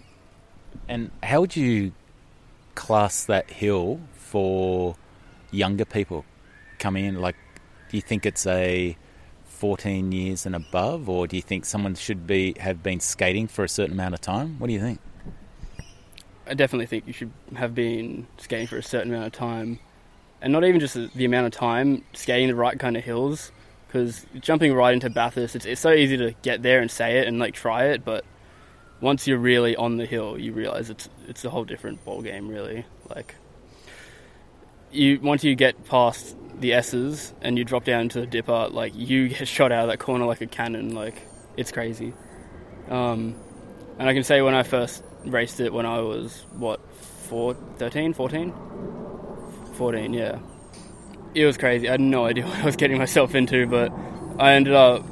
[0.87, 1.91] And how would you
[2.75, 4.95] class that hill for
[5.51, 6.23] younger people
[6.79, 7.19] coming in?
[7.19, 7.35] Like,
[7.89, 8.95] do you think it's a
[9.45, 13.63] 14 years and above, or do you think someone should be have been skating for
[13.63, 14.57] a certain amount of time?
[14.59, 14.99] What do you think?
[16.47, 19.79] I definitely think you should have been skating for a certain amount of time,
[20.41, 23.51] and not even just the amount of time skating the right kind of hills.
[23.87, 27.27] Because jumping right into Bathurst, it's, it's so easy to get there and say it
[27.27, 28.23] and like try it, but
[29.01, 32.47] once you're really on the hill, you realize it's it's a whole different ball game.
[32.47, 33.35] Really, like
[34.91, 38.93] you once you get past the S's and you drop down to the dipper, like
[38.95, 40.93] you get shot out of that corner like a cannon.
[40.93, 41.21] Like
[41.57, 42.13] it's crazy.
[42.89, 43.35] Um,
[43.97, 48.13] and I can say when I first raced it when I was, what, four, 13,
[48.13, 48.53] 14?
[49.75, 50.39] 14, yeah.
[51.33, 51.87] It was crazy.
[51.87, 53.91] I had no idea what I was getting myself into, but
[54.37, 55.05] I ended up,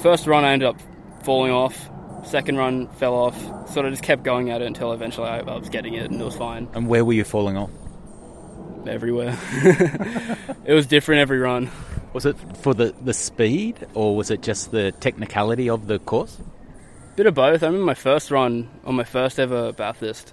[0.00, 0.80] first run, I ended up
[1.24, 1.90] falling off.
[2.24, 3.36] Second run, fell off.
[3.70, 6.20] Sort of just kept going at it until eventually I, I was getting it and
[6.20, 6.68] it was fine.
[6.74, 7.70] And where were you falling off?
[8.86, 9.38] Everywhere.
[10.64, 11.70] it was different every run.
[12.12, 16.38] Was it for the, the speed, or was it just the technicality of the course?
[17.18, 17.64] Bit of both.
[17.64, 20.32] I remember my first run on my first ever Bathurst.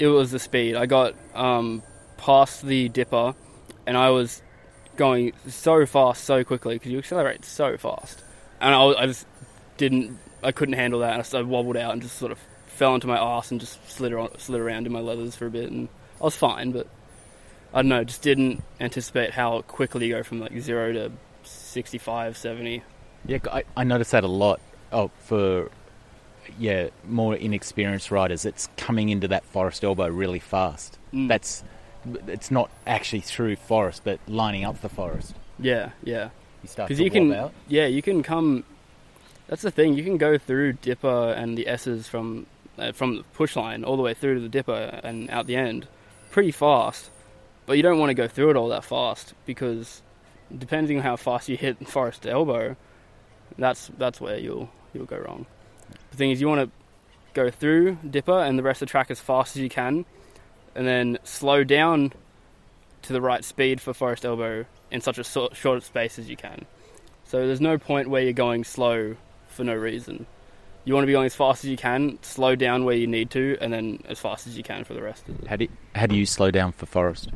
[0.00, 0.74] It was the speed.
[0.74, 1.80] I got um,
[2.16, 3.36] past the dipper,
[3.86, 4.42] and I was
[4.96, 8.20] going so fast, so quickly because you accelerate so fast,
[8.60, 9.26] and I, I just
[9.76, 10.18] didn't.
[10.42, 13.06] I couldn't handle that, and so I wobbled out and just sort of fell into
[13.06, 15.88] my ass and just slid around, slid around in my leathers for a bit, and
[16.20, 16.88] I was fine, but
[17.72, 18.02] I don't know.
[18.02, 21.12] Just didn't anticipate how quickly you go from like zero to
[21.44, 22.82] 65, 70.
[23.24, 24.60] Yeah, I, I noticed that a lot.
[24.90, 25.70] Oh, for
[26.58, 30.98] yeah, more inexperienced riders, it's coming into that forest elbow really fast.
[31.12, 31.28] Mm.
[31.28, 31.64] That's
[32.26, 35.34] it's not actually through forest, but lining up the forest.
[35.58, 36.30] Yeah, yeah.
[36.62, 37.52] You start to you can, out.
[37.68, 38.64] yeah, you can come.
[39.48, 39.94] That's the thing.
[39.94, 42.46] You can go through Dipper and the S's from
[42.78, 45.56] uh, from the push line all the way through to the Dipper and out the
[45.56, 45.86] end,
[46.30, 47.10] pretty fast.
[47.66, 50.02] But you don't want to go through it all that fast because,
[50.56, 52.76] depending on how fast you hit Forest Elbow,
[53.56, 55.46] that's that's where you'll you'll go wrong.
[56.10, 56.70] The thing is, you want to
[57.34, 60.04] go through Dipper and the rest of the track as fast as you can,
[60.74, 62.12] and then slow down
[63.02, 66.36] to the right speed for Forest Elbow in such a so- short space as you
[66.36, 66.64] can.
[67.24, 69.16] So there's no point where you're going slow
[69.48, 70.26] for no reason.
[70.84, 73.30] You want to be going as fast as you can, slow down where you need
[73.32, 75.46] to, and then as fast as you can for the rest of it.
[75.46, 77.28] How do you, how do you slow down for forest?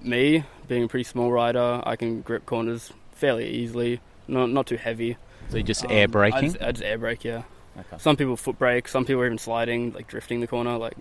[0.00, 4.76] Me, being a pretty small rider, I can grip corners fairly easily, not not too
[4.76, 5.16] heavy.
[5.50, 6.50] So you just air Um, I braking.
[6.52, 7.42] just, I just air brake, yeah.
[7.78, 7.96] Okay.
[7.98, 10.76] Some people foot brake, some people are even sliding, like drifting the corner.
[10.76, 10.94] Like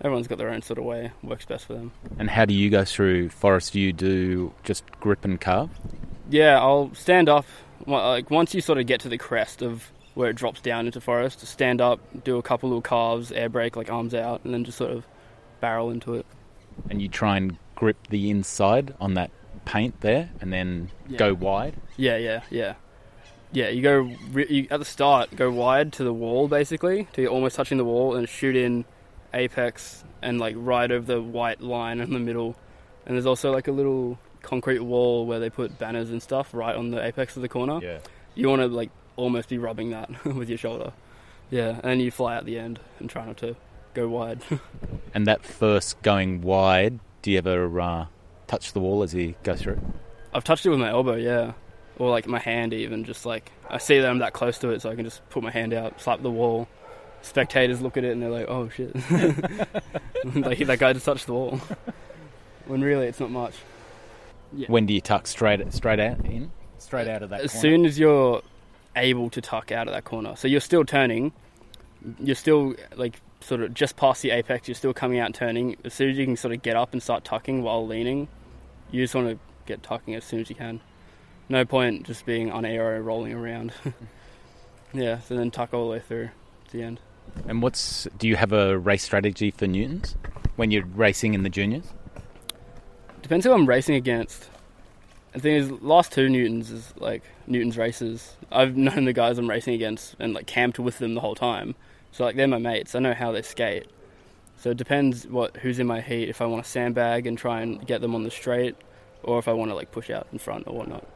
[0.00, 1.92] everyone's got their own sort of way, works best for them.
[2.18, 3.72] And how do you go through forest?
[3.72, 5.70] Do you do just grip and carve?
[6.30, 7.46] Yeah, I'll stand up.
[7.86, 11.00] Like once you sort of get to the crest of where it drops down into
[11.00, 14.64] forest, stand up, do a couple little carves, air brake, like arms out, and then
[14.64, 15.04] just sort of
[15.60, 16.26] barrel into it.
[16.90, 19.30] And you try and grip the inside on that
[19.64, 21.16] paint there, and then Yeah.
[21.18, 21.74] go wide.
[21.96, 22.74] Yeah, yeah, yeah.
[23.52, 27.26] Yeah, you go re- you, at the start, go wide to the wall basically, to
[27.26, 28.84] almost touching the wall, and shoot in
[29.34, 32.56] apex and like right over the white line in the middle.
[33.06, 36.74] And there's also like a little concrete wall where they put banners and stuff right
[36.74, 37.80] on the apex of the corner.
[37.82, 37.98] Yeah.
[38.34, 40.92] You want to like almost be rubbing that with your shoulder.
[41.50, 43.56] Yeah, and you fly out the end and try not to
[43.94, 44.40] go wide.
[45.14, 48.06] And that first going wide, do you ever uh,
[48.46, 49.78] touch the wall as you go through?
[50.32, 51.52] I've touched it with my elbow, yeah.
[52.02, 54.82] Or like my hand even, just like I see that I'm that close to it
[54.82, 56.66] so I can just put my hand out, slap the wall.
[57.20, 58.92] Spectators look at it and they're like, "Oh shit!"
[60.34, 61.60] like that guy just touched the wall.
[62.66, 63.54] when really it's not much.
[64.52, 64.66] Yeah.
[64.66, 66.50] When do you tuck straight straight out in?
[66.78, 67.60] Straight out of that As corner?
[67.62, 68.42] soon as you're
[68.96, 71.30] able to tuck out of that corner, so you're still turning,
[72.18, 74.66] you're still like sort of just past the apex.
[74.66, 75.76] You're still coming out and turning.
[75.84, 78.26] As soon as you can sort of get up and start tucking while leaning,
[78.90, 80.80] you just want to get tucking as soon as you can.
[81.52, 83.74] No point just being on aero rolling around.
[84.94, 86.30] yeah, so then tuck all the way through
[86.68, 86.98] to the end.
[87.46, 90.16] And what's do you have a race strategy for Newtons
[90.56, 91.84] when you're racing in the juniors?
[93.20, 94.48] Depends who I'm racing against.
[95.32, 98.34] The thing is, last two Newtons is like Newton's races.
[98.50, 101.74] I've known the guys I'm racing against and like camped with them the whole time.
[102.12, 102.94] So like they're my mates.
[102.94, 103.90] I know how they skate.
[104.56, 106.30] So it depends what who's in my heat.
[106.30, 108.74] If I want to sandbag and try and get them on the straight,
[109.22, 111.06] or if I want to like push out in front or whatnot.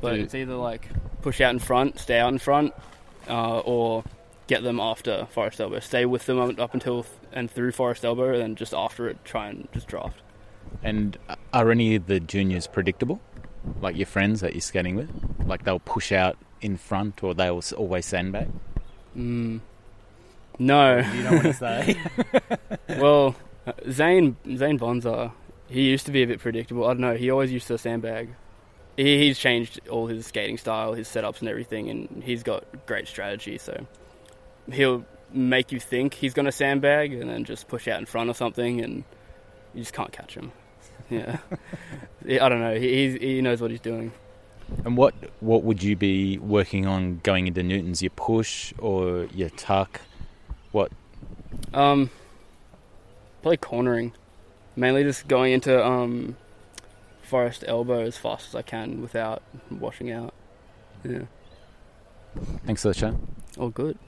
[0.00, 0.88] But Do- it's either like
[1.22, 2.72] push out in front, stay out in front,
[3.28, 4.04] uh, or
[4.46, 5.80] get them after Forest Elbow.
[5.80, 9.48] Stay with them up until and through Forest Elbow, and then just after it, try
[9.48, 10.20] and just draft.
[10.82, 11.16] And
[11.52, 13.20] are any of the juniors predictable?
[13.80, 15.10] Like your friends that you're skating with?
[15.44, 18.48] Like they'll push out in front or they'll always sandbag?
[19.16, 19.60] Mm.
[20.58, 20.98] No.
[20.98, 21.96] You don't want to say.
[23.00, 23.34] well,
[23.66, 25.32] uh, Zane Zane Bonza,
[25.68, 26.84] he used to be a bit predictable.
[26.84, 27.16] I don't know.
[27.16, 28.30] He always used to sandbag.
[28.96, 33.08] He, he's changed all his skating style, his setups, and everything, and he's got great
[33.08, 33.58] strategy.
[33.58, 33.86] So
[34.72, 38.30] he'll make you think he's going to sandbag, and then just push out in front
[38.30, 39.04] or something, and
[39.74, 40.52] you just can't catch him.
[42.24, 42.74] Yeah, I don't know.
[42.74, 44.12] He he's, he knows what he's doing.
[44.84, 48.02] And what what would you be working on going into Newtons?
[48.02, 50.00] Your push or your tuck?
[50.72, 50.90] What?
[51.72, 52.10] Um,
[53.42, 54.12] probably cornering.
[54.74, 56.36] Mainly just going into um,
[57.26, 60.32] forest elbow as fast as I can without washing out.
[61.04, 61.22] Yeah,
[62.64, 63.14] Thanks for the chat.
[63.58, 63.98] all good.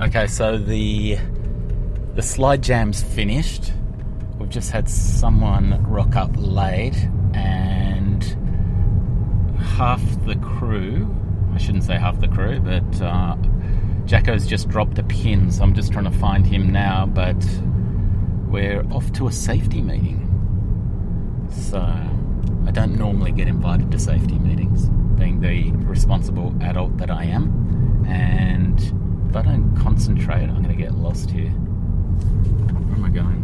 [0.00, 1.16] Okay, so the
[2.14, 3.72] the slide jam's finished.
[4.38, 6.96] We've just had someone rock up late,
[7.34, 8.22] and
[9.58, 11.14] half the crew.
[11.54, 13.36] I shouldn't say half the crew, but uh,
[14.06, 17.06] Jacko's just dropped a pin, so I'm just trying to find him now.
[17.06, 17.44] But
[18.48, 20.22] we're off to a safety meeting.
[21.50, 24.88] So I don't normally get invited to safety meetings,
[25.18, 28.04] being the responsible adult that I am.
[28.08, 28.78] And
[29.28, 31.50] if I don't concentrate, I'm going to get lost here.
[31.50, 33.42] Where am I going?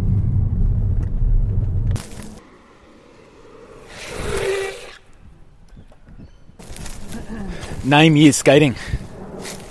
[7.85, 8.77] Name years skating.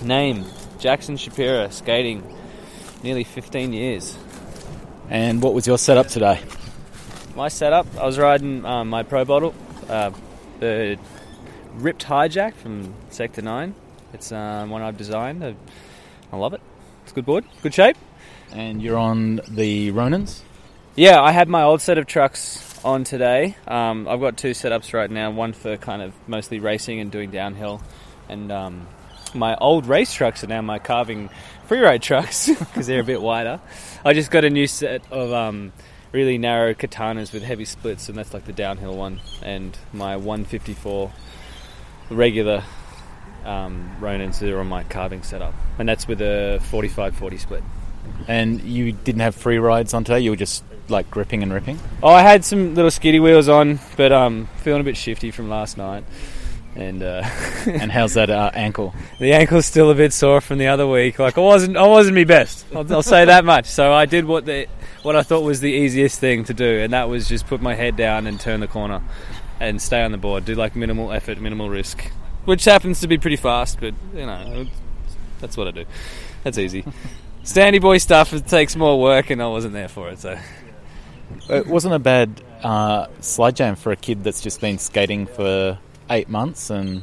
[0.03, 0.43] Name
[0.81, 2.23] Jackson Shapiro, skating
[3.03, 4.17] nearly 15 years.
[5.11, 6.41] And what was your setup today?
[7.35, 9.53] My setup, I was riding um, my Pro Bottle,
[9.87, 10.09] uh,
[10.59, 10.97] the
[11.75, 13.75] Ripped Hijack from Sector 9.
[14.13, 15.45] It's um, one I've designed.
[15.45, 15.55] I,
[16.33, 16.61] I love it.
[17.03, 17.95] It's a good board, good shape.
[18.51, 20.41] And you're on the Ronins?
[20.95, 23.55] Yeah, I had my old set of trucks on today.
[23.67, 25.29] Um, I've got two setups right now.
[25.29, 27.83] One for kind of mostly racing and doing downhill,
[28.27, 28.87] and um,
[29.33, 31.29] my old race trucks are now my carving
[31.67, 33.59] freeride trucks because they're a bit wider.
[34.03, 35.73] I just got a new set of um,
[36.11, 39.19] really narrow katanas with heavy splits, and that's like the downhill one.
[39.41, 41.11] And my 154
[42.09, 42.63] regular
[43.45, 47.63] um, Ronins are on my carving setup, and that's with a 45-40 split.
[48.27, 50.19] And you didn't have free rides on today?
[50.19, 51.79] You were just like gripping and ripping?
[52.03, 55.49] Oh, I had some little skiddy wheels on, but um, feeling a bit shifty from
[55.49, 56.03] last night,
[56.75, 57.21] and uh,
[57.67, 58.93] And how's that uh, ankle?
[59.19, 61.19] the ankle's still a bit sore from the other week.
[61.19, 62.65] Like I wasn't, I wasn't my best.
[62.73, 63.65] I'll, I'll say that much.
[63.65, 64.67] So I did what the
[65.03, 67.73] what I thought was the easiest thing to do, and that was just put my
[67.75, 69.01] head down and turn the corner,
[69.59, 70.45] and stay on the board.
[70.45, 72.11] Do like minimal effort, minimal risk,
[72.45, 74.67] which happens to be pretty fast, but you know,
[75.39, 75.85] that's what I do.
[76.43, 76.85] That's easy.
[77.43, 80.19] Standy boy stuff it takes more work, and I wasn't there for it.
[80.19, 80.37] So
[81.49, 85.79] It wasn't a bad uh, slide jam for a kid that's just been skating for
[86.11, 87.01] eight months and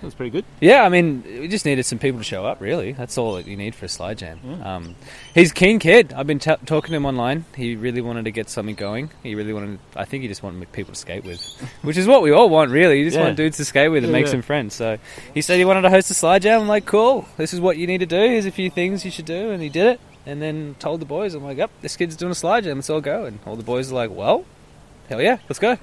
[0.00, 0.44] That was pretty good.
[0.60, 2.60] Yeah, I mean, we just needed some people to show up.
[2.60, 4.38] Really, that's all that you need for a slide jam.
[4.62, 4.94] Um,
[5.34, 6.12] he's a keen kid.
[6.12, 7.44] I've been ta talking to him online.
[7.56, 9.10] He really wanted to get something going.
[9.22, 9.78] He really wanted.
[9.96, 11.40] I think he just wanted people to skate with,
[11.82, 12.70] which is what we all want.
[12.70, 13.24] Really, you just Yeah.
[13.24, 14.32] want dudes to skate with and make Yeah.
[14.32, 14.74] some friends.
[14.74, 14.98] So
[15.32, 16.60] he said he wanted to host a slide jam.
[16.62, 17.24] I'm like, cool.
[17.38, 18.16] This is what you need to do.
[18.20, 20.00] Here's a few things you should do, and he did it.
[20.26, 22.76] And then told the boys, I'm like, yep, this kid's doing a slide jam.
[22.76, 23.24] Let's all go.
[23.24, 24.44] And all the boys are like, well.
[25.08, 25.78] Hell yeah, let's go.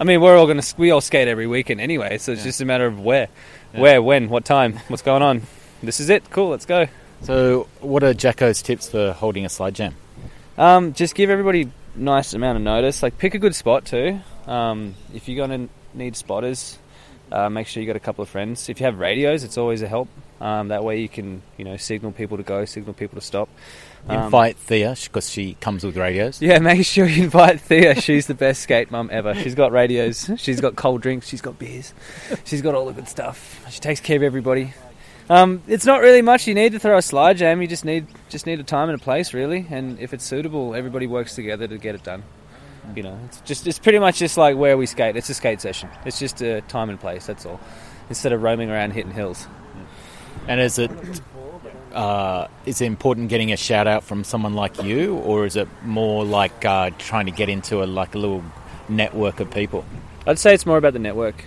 [0.00, 2.64] I mean, we're all gonna we all skate every weekend anyway, so it's just a
[2.64, 3.28] matter of where,
[3.74, 3.80] Yeah.
[3.80, 5.42] where, when, what time, what's going on.
[5.82, 6.30] This is it.
[6.30, 6.86] Cool, let's go.
[7.22, 9.94] So, what are Jacko's tips for holding a slide jam?
[10.56, 13.02] Um, just give everybody nice amount of notice.
[13.02, 14.20] Like pick a good spot too.
[14.46, 16.78] Um, if you're gonna need spotters,
[17.30, 18.68] uh, make sure you got a couple of friends.
[18.70, 20.08] If you have radios, it's always a help.
[20.40, 23.48] Um, that way you can you know signal people to go, signal people to stop.
[24.06, 26.42] Um, Invite Thea because she comes with radios.
[26.42, 28.00] Yeah, make sure you invite Thea.
[28.00, 29.34] She's the best skate mum ever.
[29.34, 30.30] She's got radios.
[30.36, 31.26] She's got cold drinks.
[31.26, 31.94] She's got beers.
[32.44, 33.64] She's got all the good stuff.
[33.70, 34.74] She takes care of everybody.
[35.30, 37.62] Um, it's not really much you need to throw a slide jam.
[37.62, 39.66] You just need just need a time and a place, really.
[39.70, 42.24] And if it's suitable, everybody works together to get it done.
[42.94, 45.16] You know, it's just it's pretty much just like where we skate.
[45.16, 45.88] It's a skate session.
[46.04, 47.24] It's just a time and place.
[47.24, 47.58] That's all.
[48.10, 49.46] Instead of roaming around hitting hills.
[50.46, 50.90] And is it
[51.94, 55.68] uh, is it important getting a shout out from someone like you, or is it
[55.82, 58.42] more like uh, trying to get into a like a little
[58.88, 59.84] network of people?
[60.26, 61.44] I'd say it's more about the network.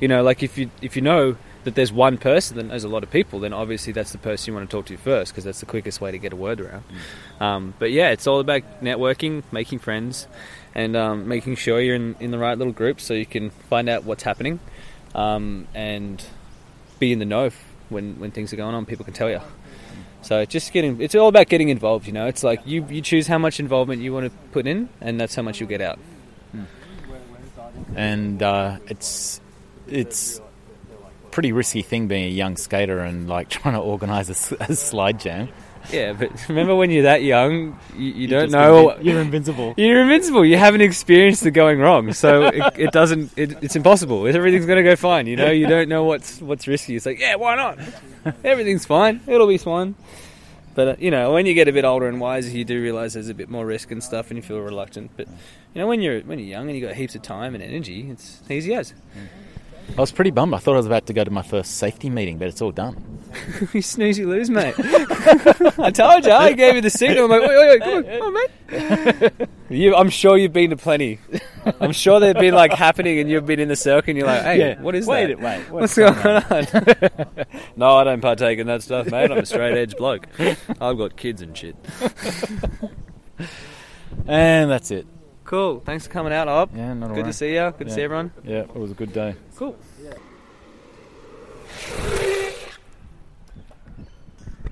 [0.00, 2.88] You know, like if you if you know that there's one person that knows a
[2.88, 5.44] lot of people, then obviously that's the person you want to talk to first because
[5.44, 6.84] that's the quickest way to get a word around.
[7.40, 10.26] Um, but yeah, it's all about networking, making friends,
[10.74, 13.88] and um, making sure you're in, in the right little group so you can find
[13.88, 14.60] out what's happening
[15.14, 16.24] um, and
[16.98, 17.50] be in the know
[17.88, 18.84] when when things are going on.
[18.84, 19.40] People can tell you.
[20.22, 22.06] So just getting it's all about getting involved.
[22.06, 24.88] You know, it's like you you choose how much involvement you want to put in,
[25.00, 25.98] and that's how much you'll get out.
[27.94, 29.40] and uh, it's
[29.86, 30.40] it's
[31.30, 35.48] pretty risky thing being a young skater and like trying to organise a slide jam.
[35.92, 38.88] Yeah, but remember when you're that young, you, you don't know.
[38.88, 39.74] invi- you're invincible.
[39.76, 40.44] You're invincible.
[40.44, 43.32] You haven't experienced the going wrong, so it, it doesn't.
[43.36, 44.26] It, it's impossible.
[44.26, 45.26] Everything's going to go fine.
[45.26, 46.96] You know, you don't know what's what's risky.
[46.96, 47.78] It's like, yeah, why not?
[48.44, 49.20] Everything's fine.
[49.26, 49.94] It'll be fine.
[50.74, 53.14] But uh, you know, when you get a bit older and wiser, you do realize
[53.14, 55.10] there's a bit more risk and stuff, and you feel reluctant.
[55.16, 55.26] But
[55.74, 57.64] you know, when you're when you're young and you have got heaps of time and
[57.64, 58.94] energy, it's easy as.
[59.96, 60.54] I was pretty bummed.
[60.54, 62.70] I thought I was about to go to my first safety meeting, but it's all
[62.70, 63.18] done.
[63.72, 64.74] you snooze, you lose, mate.
[64.78, 66.32] I told you.
[66.32, 67.24] I gave you the signal.
[67.24, 69.48] I'm like, wait, wait, wait, come on, come on, mate.
[69.70, 71.18] You, I'm sure you've been to plenty.
[71.78, 74.40] I'm sure they've been like happening, and you've been in the circle, and you're like,
[74.42, 74.80] hey, Yeah.
[74.80, 75.30] what is Wait that?
[75.32, 77.46] it- wait, what's, going on?
[77.76, 79.30] no, I don't partake in that stuff, mate.
[79.30, 80.26] I'm a straight edge bloke.
[80.80, 81.76] I've got kids and shit.
[84.26, 85.06] And that's it.
[85.48, 85.80] Cool.
[85.80, 86.76] Thanks for coming out, Ob.
[86.76, 87.22] Yeah, not a Good worry.
[87.24, 87.72] to see you.
[87.78, 88.32] Good to see everyone.
[88.44, 89.34] Yeah, it was a good day.
[89.56, 89.78] Cool.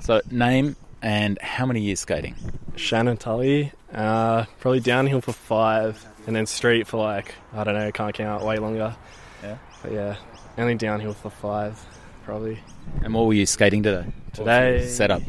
[0.01, 2.35] So, name and how many years skating?
[2.77, 7.91] Shannon Tully, uh, probably downhill for five, and then street for like I don't know,
[7.91, 8.95] can't count way longer.
[9.43, 9.57] Yeah.
[9.83, 10.17] but yeah,
[10.59, 11.83] only downhill for five,
[12.25, 12.61] probably.
[13.03, 14.13] And what were you skating today?
[14.35, 15.23] Today, Setup.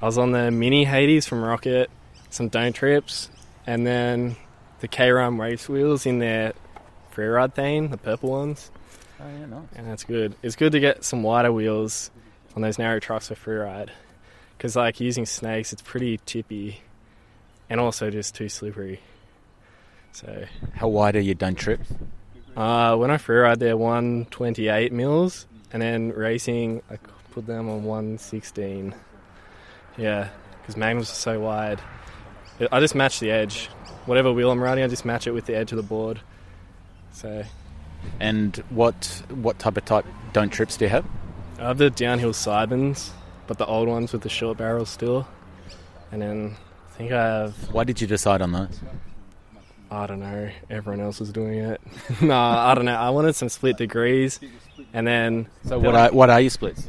[0.00, 1.90] I was on the mini Hades from Rocket,
[2.30, 3.28] some don't trips,
[3.66, 4.36] and then
[4.80, 6.52] the K Rum race wheels in their
[7.14, 8.70] freeride theme, the purple ones,
[9.20, 9.62] Oh, yeah, nice.
[9.76, 10.34] and that's good.
[10.42, 12.10] It's good to get some wider wheels
[12.56, 13.90] on those narrow trucks for freeride,
[14.56, 16.80] because like using snakes, it's pretty tippy,
[17.68, 19.00] and also just too slippery.
[20.12, 21.92] So How wide are your Don't Trips?
[22.56, 26.96] uh, when I freeride, they're 128 mils, and then racing, I
[27.32, 28.94] put them on 116.
[29.96, 30.28] Yeah,
[30.60, 31.80] because magnums are so wide.
[32.72, 33.68] I just match the edge.
[34.10, 36.20] Whatever wheel I'm riding, I just match it with the edge of the board.
[37.12, 37.44] So
[38.18, 41.06] And what what type of type don't trips do you have?
[41.60, 43.10] I have the downhill sidebins,
[43.46, 45.28] but the old ones with the short barrels still.
[46.10, 46.56] And then
[46.88, 48.80] I think I have Why did you decide on those?
[49.92, 50.50] I don't know.
[50.68, 51.80] Everyone else was doing it.
[52.20, 52.96] no, I don't know.
[52.96, 54.40] I wanted some split degrees,
[54.92, 56.88] and then So what are what are your splits?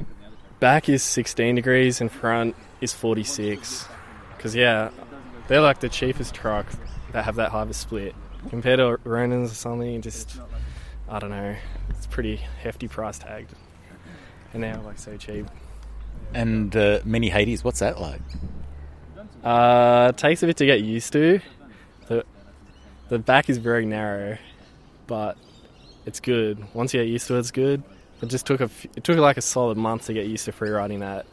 [0.59, 3.87] back is 16 degrees and front is 46.
[4.35, 4.89] Because yeah,
[5.47, 6.65] they're like the cheapest truck
[7.11, 8.15] that have that high of a split
[8.49, 10.01] compared to Ronins or something.
[10.01, 10.39] Just
[11.09, 11.55] I don't know.
[11.89, 13.53] It's pretty hefty price tagged,
[14.53, 15.47] and now like so cheap.
[16.33, 18.21] And uh, mini Hades, what's that like?
[19.43, 21.39] Uh, it takes a bit to get used to.
[22.07, 22.25] The
[23.09, 24.37] the back is very narrow,
[25.07, 25.37] but
[26.05, 26.63] it's good.
[26.73, 27.83] Once you get used to it, it's good.
[28.21, 30.51] It just took a f- it took like a solid month to get used to
[30.51, 31.25] free riding that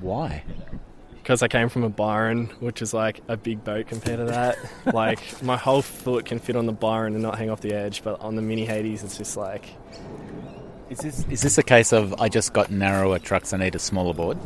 [0.00, 0.42] Why?
[1.30, 4.58] Because I came from a Byron, which is like a big boat compared to that.
[4.92, 8.02] like my whole foot can fit on the Byron and not hang off the edge,
[8.02, 9.64] but on the mini Hades, it's just like
[10.88, 13.52] Is this is this a case of I just got narrower trucks?
[13.52, 14.38] I need a smaller board.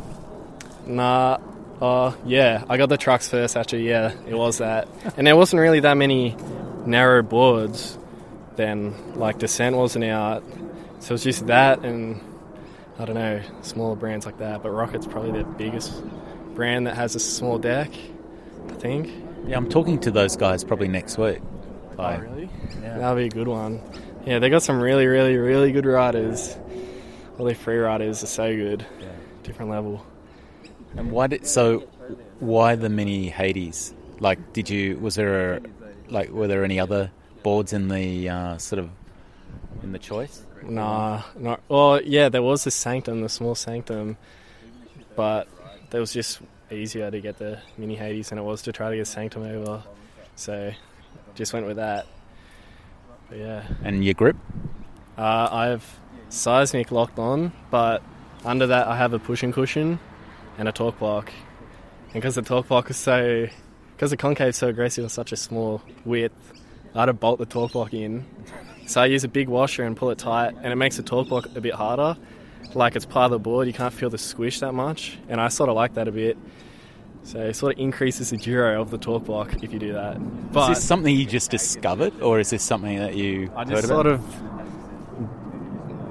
[0.85, 1.39] Nah,
[1.81, 3.57] uh, yeah, I got the trucks first.
[3.57, 6.37] Actually, yeah, it was that, and there wasn't really that many
[6.85, 7.97] narrow boards.
[8.57, 10.43] Then, like Descent wasn't out,
[10.99, 12.21] so it's just that, and
[12.99, 14.61] I don't know, smaller brands like that.
[14.61, 15.91] But Rocket's probably the biggest
[16.55, 17.91] brand that has a small deck.
[18.69, 19.11] I think.
[19.47, 21.41] Yeah, I'm talking to those guys probably next week.
[21.97, 22.49] Like, really?
[22.81, 22.97] Yeah.
[22.97, 23.81] That'll be a good one.
[24.25, 26.57] Yeah, they got some really, really, really good riders.
[27.37, 28.85] All their free riders are so good.
[28.99, 29.07] Yeah.
[29.43, 30.03] Different level.
[30.97, 31.79] And why did so?
[32.39, 33.93] Why the mini Hades?
[34.19, 34.97] Like, did you?
[34.97, 35.61] Was there a,
[36.09, 36.29] like?
[36.29, 37.11] Were there any other
[37.43, 38.89] boards in the uh, sort of
[39.83, 40.43] in the choice?
[40.63, 41.61] Nah, not.
[41.69, 44.17] Well, yeah, there was the Sanctum, the small Sanctum,
[45.15, 45.47] but
[45.95, 48.97] that was just easier to get the mini Hades than it was to try to
[48.97, 49.81] get Sanctum over.
[50.35, 50.73] So,
[51.35, 52.05] just went with that.
[53.29, 53.63] But yeah.
[53.81, 54.35] And your grip?
[55.17, 55.85] Uh, I have
[56.27, 58.03] seismic locked on, but
[58.43, 59.97] under that I have a pushing cushion
[60.57, 61.31] and a torque block.
[62.11, 63.47] And because the torque block is so,
[63.93, 66.51] because the concave's so aggressive and such a small width,
[66.93, 68.25] I had to bolt the torque block in.
[68.85, 71.29] So I use a big washer and pull it tight, and it makes the torque
[71.29, 72.17] block a bit harder.
[72.73, 75.47] Like it's part of the board, you can't feel the squish that much, and I
[75.47, 76.37] sort of like that a bit.
[77.23, 80.17] So it sort of increases the duro of the torque block if you do that.
[80.51, 83.87] But is this something you just discovered, or is this something that you I just
[83.87, 84.21] sort of,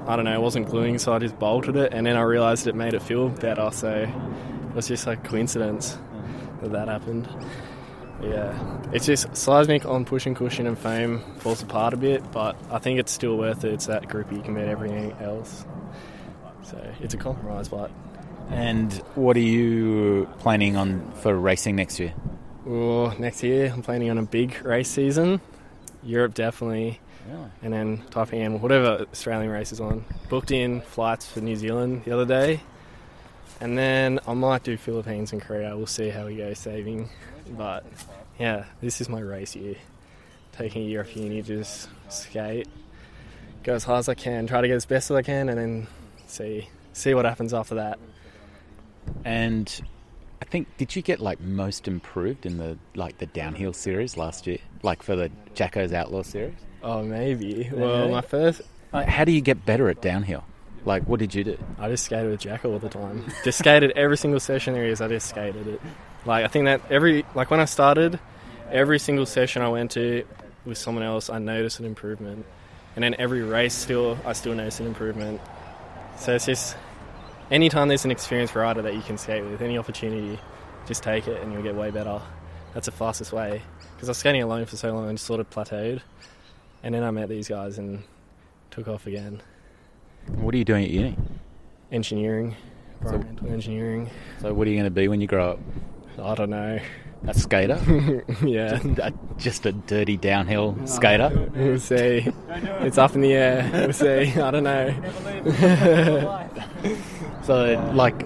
[0.09, 2.67] I don't know, it wasn't gluing, so I just bolted it, and then I realised
[2.67, 3.71] it made it feel better.
[3.73, 5.99] So it was just like coincidence
[6.63, 7.29] that that happened.
[8.21, 12.29] But yeah, it's just seismic on push and cushion and foam falls apart a bit,
[12.33, 13.73] but I think it's still worth it.
[13.73, 15.65] It's that grippy compared to everything else.
[16.65, 17.91] So it's a compromise, but
[18.51, 22.13] And what are you planning on for racing next year?
[22.67, 25.41] Oh, next year I'm planning on a big race season.
[26.03, 27.01] Europe definitely.
[27.29, 27.51] Really?
[27.63, 30.05] And then typing in whatever Australian race is on.
[30.29, 32.61] Booked in flights for New Zealand the other day.
[33.61, 35.77] And then I might do Philippines and Korea.
[35.77, 37.09] We'll see how we go saving.
[37.51, 37.85] But
[38.39, 39.77] yeah, this is my race year.
[40.53, 42.69] Taking a year off uni, just skate,
[43.65, 45.59] go as hard as I can, try to get as best as I can, and
[45.59, 45.87] then
[46.35, 47.99] see see what happens after that.
[49.25, 49.83] And
[50.43, 54.47] I think did you get like most improved in the like the downhill series last
[54.47, 56.55] year, like for the Jacko's Outlaw series?
[56.83, 57.71] Oh, maybe.
[57.73, 58.61] Well, my first
[58.93, 60.45] Like, how do you get better at downhill?
[60.85, 61.59] Like, what did you do?
[61.79, 63.25] I just skated with Jack all the time.
[63.43, 65.01] Just skated every single session there is.
[65.01, 65.81] I just skated it.
[66.27, 68.19] Like I think that every like when I started,
[68.71, 70.25] every single session I went to
[70.65, 72.45] with someone else, I noticed an improvement,
[72.97, 75.41] and then every race still I still noticed an improvement.
[76.17, 76.77] So it's just
[77.51, 80.39] anytime there's an experienced rider that you can skate with, any opportunity,
[80.87, 82.21] just take it and you'll get way better.
[82.73, 83.63] That's the fastest way.
[83.95, 86.01] Because I was skating alone for so long and just sort of plateaued,
[86.83, 88.03] and then I met these guys and
[88.71, 89.43] took off again.
[90.27, 91.17] What are you doing at uni?
[91.93, 92.57] Engineering,
[93.01, 94.11] environmental engineering.
[94.41, 95.59] So, what are you going to be when you grow up?
[96.19, 96.81] I don't know.
[97.27, 98.25] A skater?
[98.45, 98.79] yeah.
[98.79, 101.51] Just a, just a dirty downhill oh, skater?
[101.55, 102.27] We'll see.
[102.49, 103.71] It's up in the air.
[103.73, 104.41] We'll see.
[104.41, 106.41] I don't know.
[107.45, 108.19] So, like,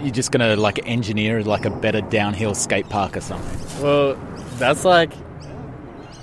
[0.00, 3.82] you're just to like engineer like a better downhill skate park or something.
[3.82, 4.16] well,
[4.56, 5.14] that's like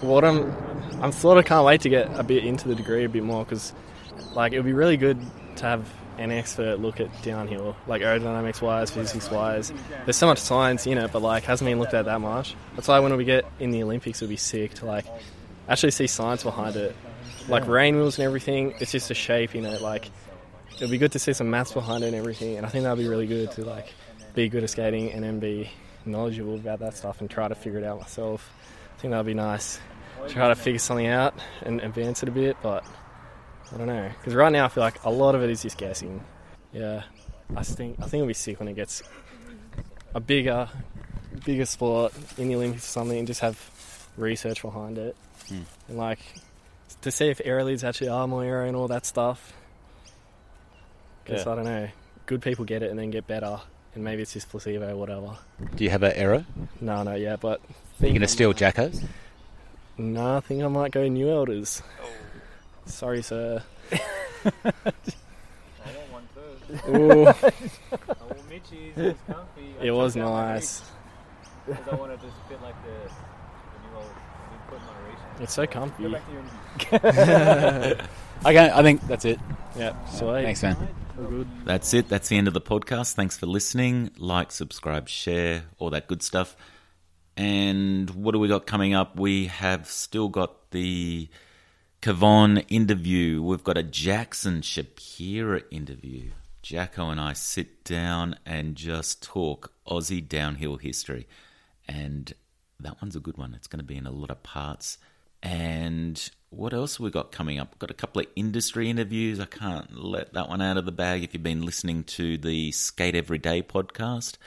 [0.01, 0.53] what I'm.
[1.01, 3.45] I'm sort of can't wait to get a bit into the degree a bit more
[3.45, 3.71] because,
[4.33, 5.17] like, it would be really good
[5.55, 5.89] to have
[6.19, 9.71] an expert look at downhill, like aerodynamics wise, physics wise.
[10.03, 12.55] There's so much science in it, but like hasn't been looked at that much.
[12.75, 15.05] That's why when we get in the Olympics, it'll be sick to like
[15.69, 16.95] actually see science behind it,
[17.47, 18.73] like rain wheels and everything.
[18.79, 19.77] It's just a shape, you know.
[19.81, 20.11] Like
[20.75, 22.57] it'd be good to see some maths behind it and everything.
[22.57, 23.93] And I think that'd be really good to like
[24.35, 25.71] be good at skating and then be
[26.05, 28.51] knowledgeable about that stuff and try to figure it out myself.
[28.97, 29.79] I think that'd be nice.
[30.27, 32.85] Try to figure something out and advance it a bit, but
[33.73, 34.09] I don't know.
[34.17, 36.23] Because right now I feel like a lot of it is just guessing.
[36.73, 37.03] Yeah,
[37.55, 39.01] I think I think it'll be sick when it gets
[40.15, 40.67] a bigger,
[41.45, 43.59] bigger sport in the Olympics or something, and just have
[44.17, 45.15] research behind it,
[45.47, 45.61] Hmm.
[45.87, 46.19] and like
[47.01, 49.53] to see if aero leads actually are more aero and all that stuff.
[51.23, 51.51] Because Yeah.
[51.51, 51.87] I don't know,
[52.25, 53.59] good people get it and then get better,
[53.95, 55.37] and maybe it's just placebo, or whatever.
[55.75, 56.45] Do you have an error?
[56.81, 57.61] No, no, yeah, but
[58.01, 59.03] Are you going to steal Jacko's?
[59.97, 61.81] No, I think I might go New Elders.
[62.89, 63.63] Sorry, sir.
[66.89, 67.31] Ooh.
[69.81, 70.83] It was nice.
[75.39, 76.15] It's so comfy.
[78.45, 79.37] Okay, I think that's it.
[79.77, 80.43] Yeah, sweet.
[80.43, 80.77] Thanks, man.
[81.17, 81.47] All good.
[81.65, 82.07] That's it.
[82.07, 83.13] That's the end of the podcast.
[83.13, 84.11] Thanks for listening.
[84.17, 86.55] Like, subscribe, share, all that good stuff.
[87.35, 89.19] And what do we got coming up?
[89.19, 91.27] We have still got the
[92.01, 93.41] Kavon interview.
[93.41, 96.31] We've got a Jackson Shapira interview.
[96.61, 101.27] Jacko and I sit down and just talk Aussie downhill history.
[101.89, 102.33] And
[102.79, 103.53] that one's a good one.
[103.53, 104.97] It's going to be in a lot of parts.
[105.43, 107.71] And what else we got coming up?
[107.73, 109.41] We've got a couple of industry interviews.
[109.41, 111.25] I can't let that one out of the bag.
[111.25, 114.37] If you've been listening to the Skate Every Day podcast,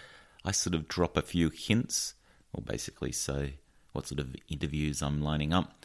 [0.42, 2.14] I sort of drop a few hints,
[2.54, 3.56] or basically say
[3.92, 5.81] what sort of interviews I'm lining up.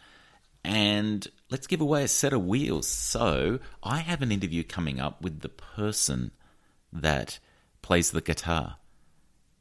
[0.64, 2.88] And let's give away a set of wheels.
[2.88, 6.32] So I have an interview coming up with the person
[6.92, 7.40] that
[7.82, 8.78] plays the guitar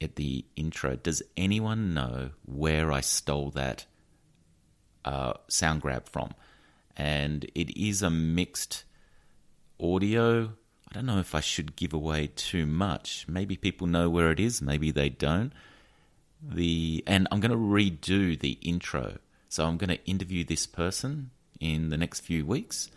[0.01, 0.97] at the intro.
[0.97, 3.87] Does anyone know where I stole that
[5.05, 6.35] uh, sound grab from?
[6.97, 8.85] And it is a mixed
[9.81, 10.53] audio.
[10.91, 13.27] I don't know if I should give away too much.
[13.29, 15.53] Maybe people know where it is, maybe they don't.
[16.43, 19.19] The and I'm going to redo the intro.
[19.57, 21.31] So I'm going to interview this person
[21.61, 22.91] in the next few weeks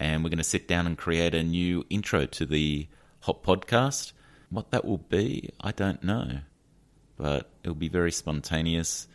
[0.00, 2.88] and we're going to sit down and create a new intro to the
[3.20, 4.10] Hop podcast.
[4.48, 6.40] What that will be, I don't know.
[7.16, 9.06] But it'll be very spontaneous.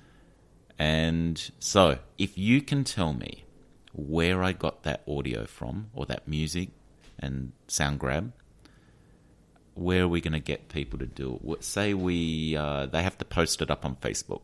[0.80, 3.44] And so, if you can tell me
[3.92, 6.70] where I got that audio from, or that music
[7.20, 8.32] and sound grab,
[9.74, 11.66] where are we going to get people to do it?
[11.66, 14.44] Say we uh, they have to post it up on Facebook.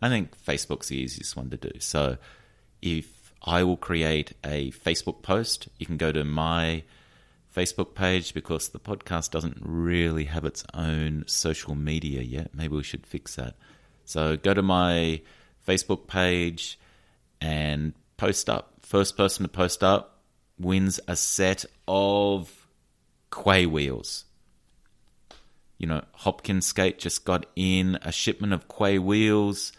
[0.00, 1.72] I think Facebook's the easiest one to do.
[1.80, 2.18] So,
[2.80, 6.84] if I will create a Facebook post, you can go to my
[7.54, 12.54] Facebook page because the podcast doesn't really have its own social media yet.
[12.54, 13.56] Maybe we should fix that.
[14.04, 15.22] So go to my
[15.66, 16.78] Facebook page
[17.40, 18.74] and post up.
[18.82, 20.20] First person to post up
[20.58, 22.66] wins a set of
[23.30, 24.24] Quay wheels.
[25.78, 29.72] You know, Hopkins Skate just got in a shipment of Quay wheels.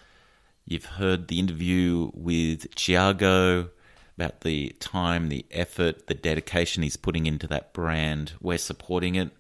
[0.66, 3.70] You've heard the interview with Thiago
[4.18, 8.34] about the time, the effort, the dedication he's putting into that brand.
[8.42, 9.32] We're supporting it.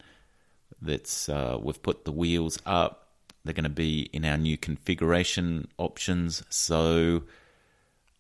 [0.81, 3.09] That's uh, we've put the wheels up.
[3.43, 6.43] They're going to be in our new configuration options.
[6.49, 7.23] So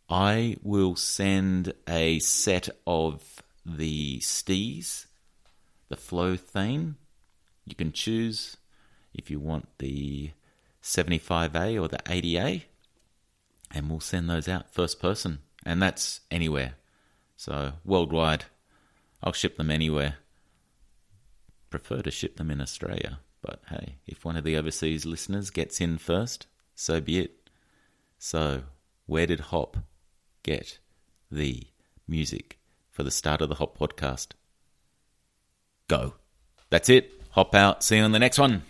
[0.09, 5.05] I will send a set of the Stees,
[5.87, 6.97] the Flow theme.
[7.65, 8.57] You can choose
[9.13, 10.31] if you want the
[10.81, 12.63] 75A or the 80A,
[13.71, 16.73] and we'll send those out first person and that's anywhere.
[17.35, 18.45] So worldwide,
[19.23, 20.15] I'll ship them anywhere.
[21.69, 25.79] Prefer to ship them in Australia, but hey, if one of the overseas listeners gets
[25.79, 27.49] in first, so be it.
[28.17, 28.63] So,
[29.05, 29.77] where did Hop
[30.43, 30.79] get
[31.31, 31.67] the
[32.07, 32.57] music
[32.89, 34.29] for the start of the Hop podcast?
[35.87, 36.15] Go.
[36.69, 37.21] That's it.
[37.31, 37.83] Hop out.
[37.83, 38.63] See you on the next one.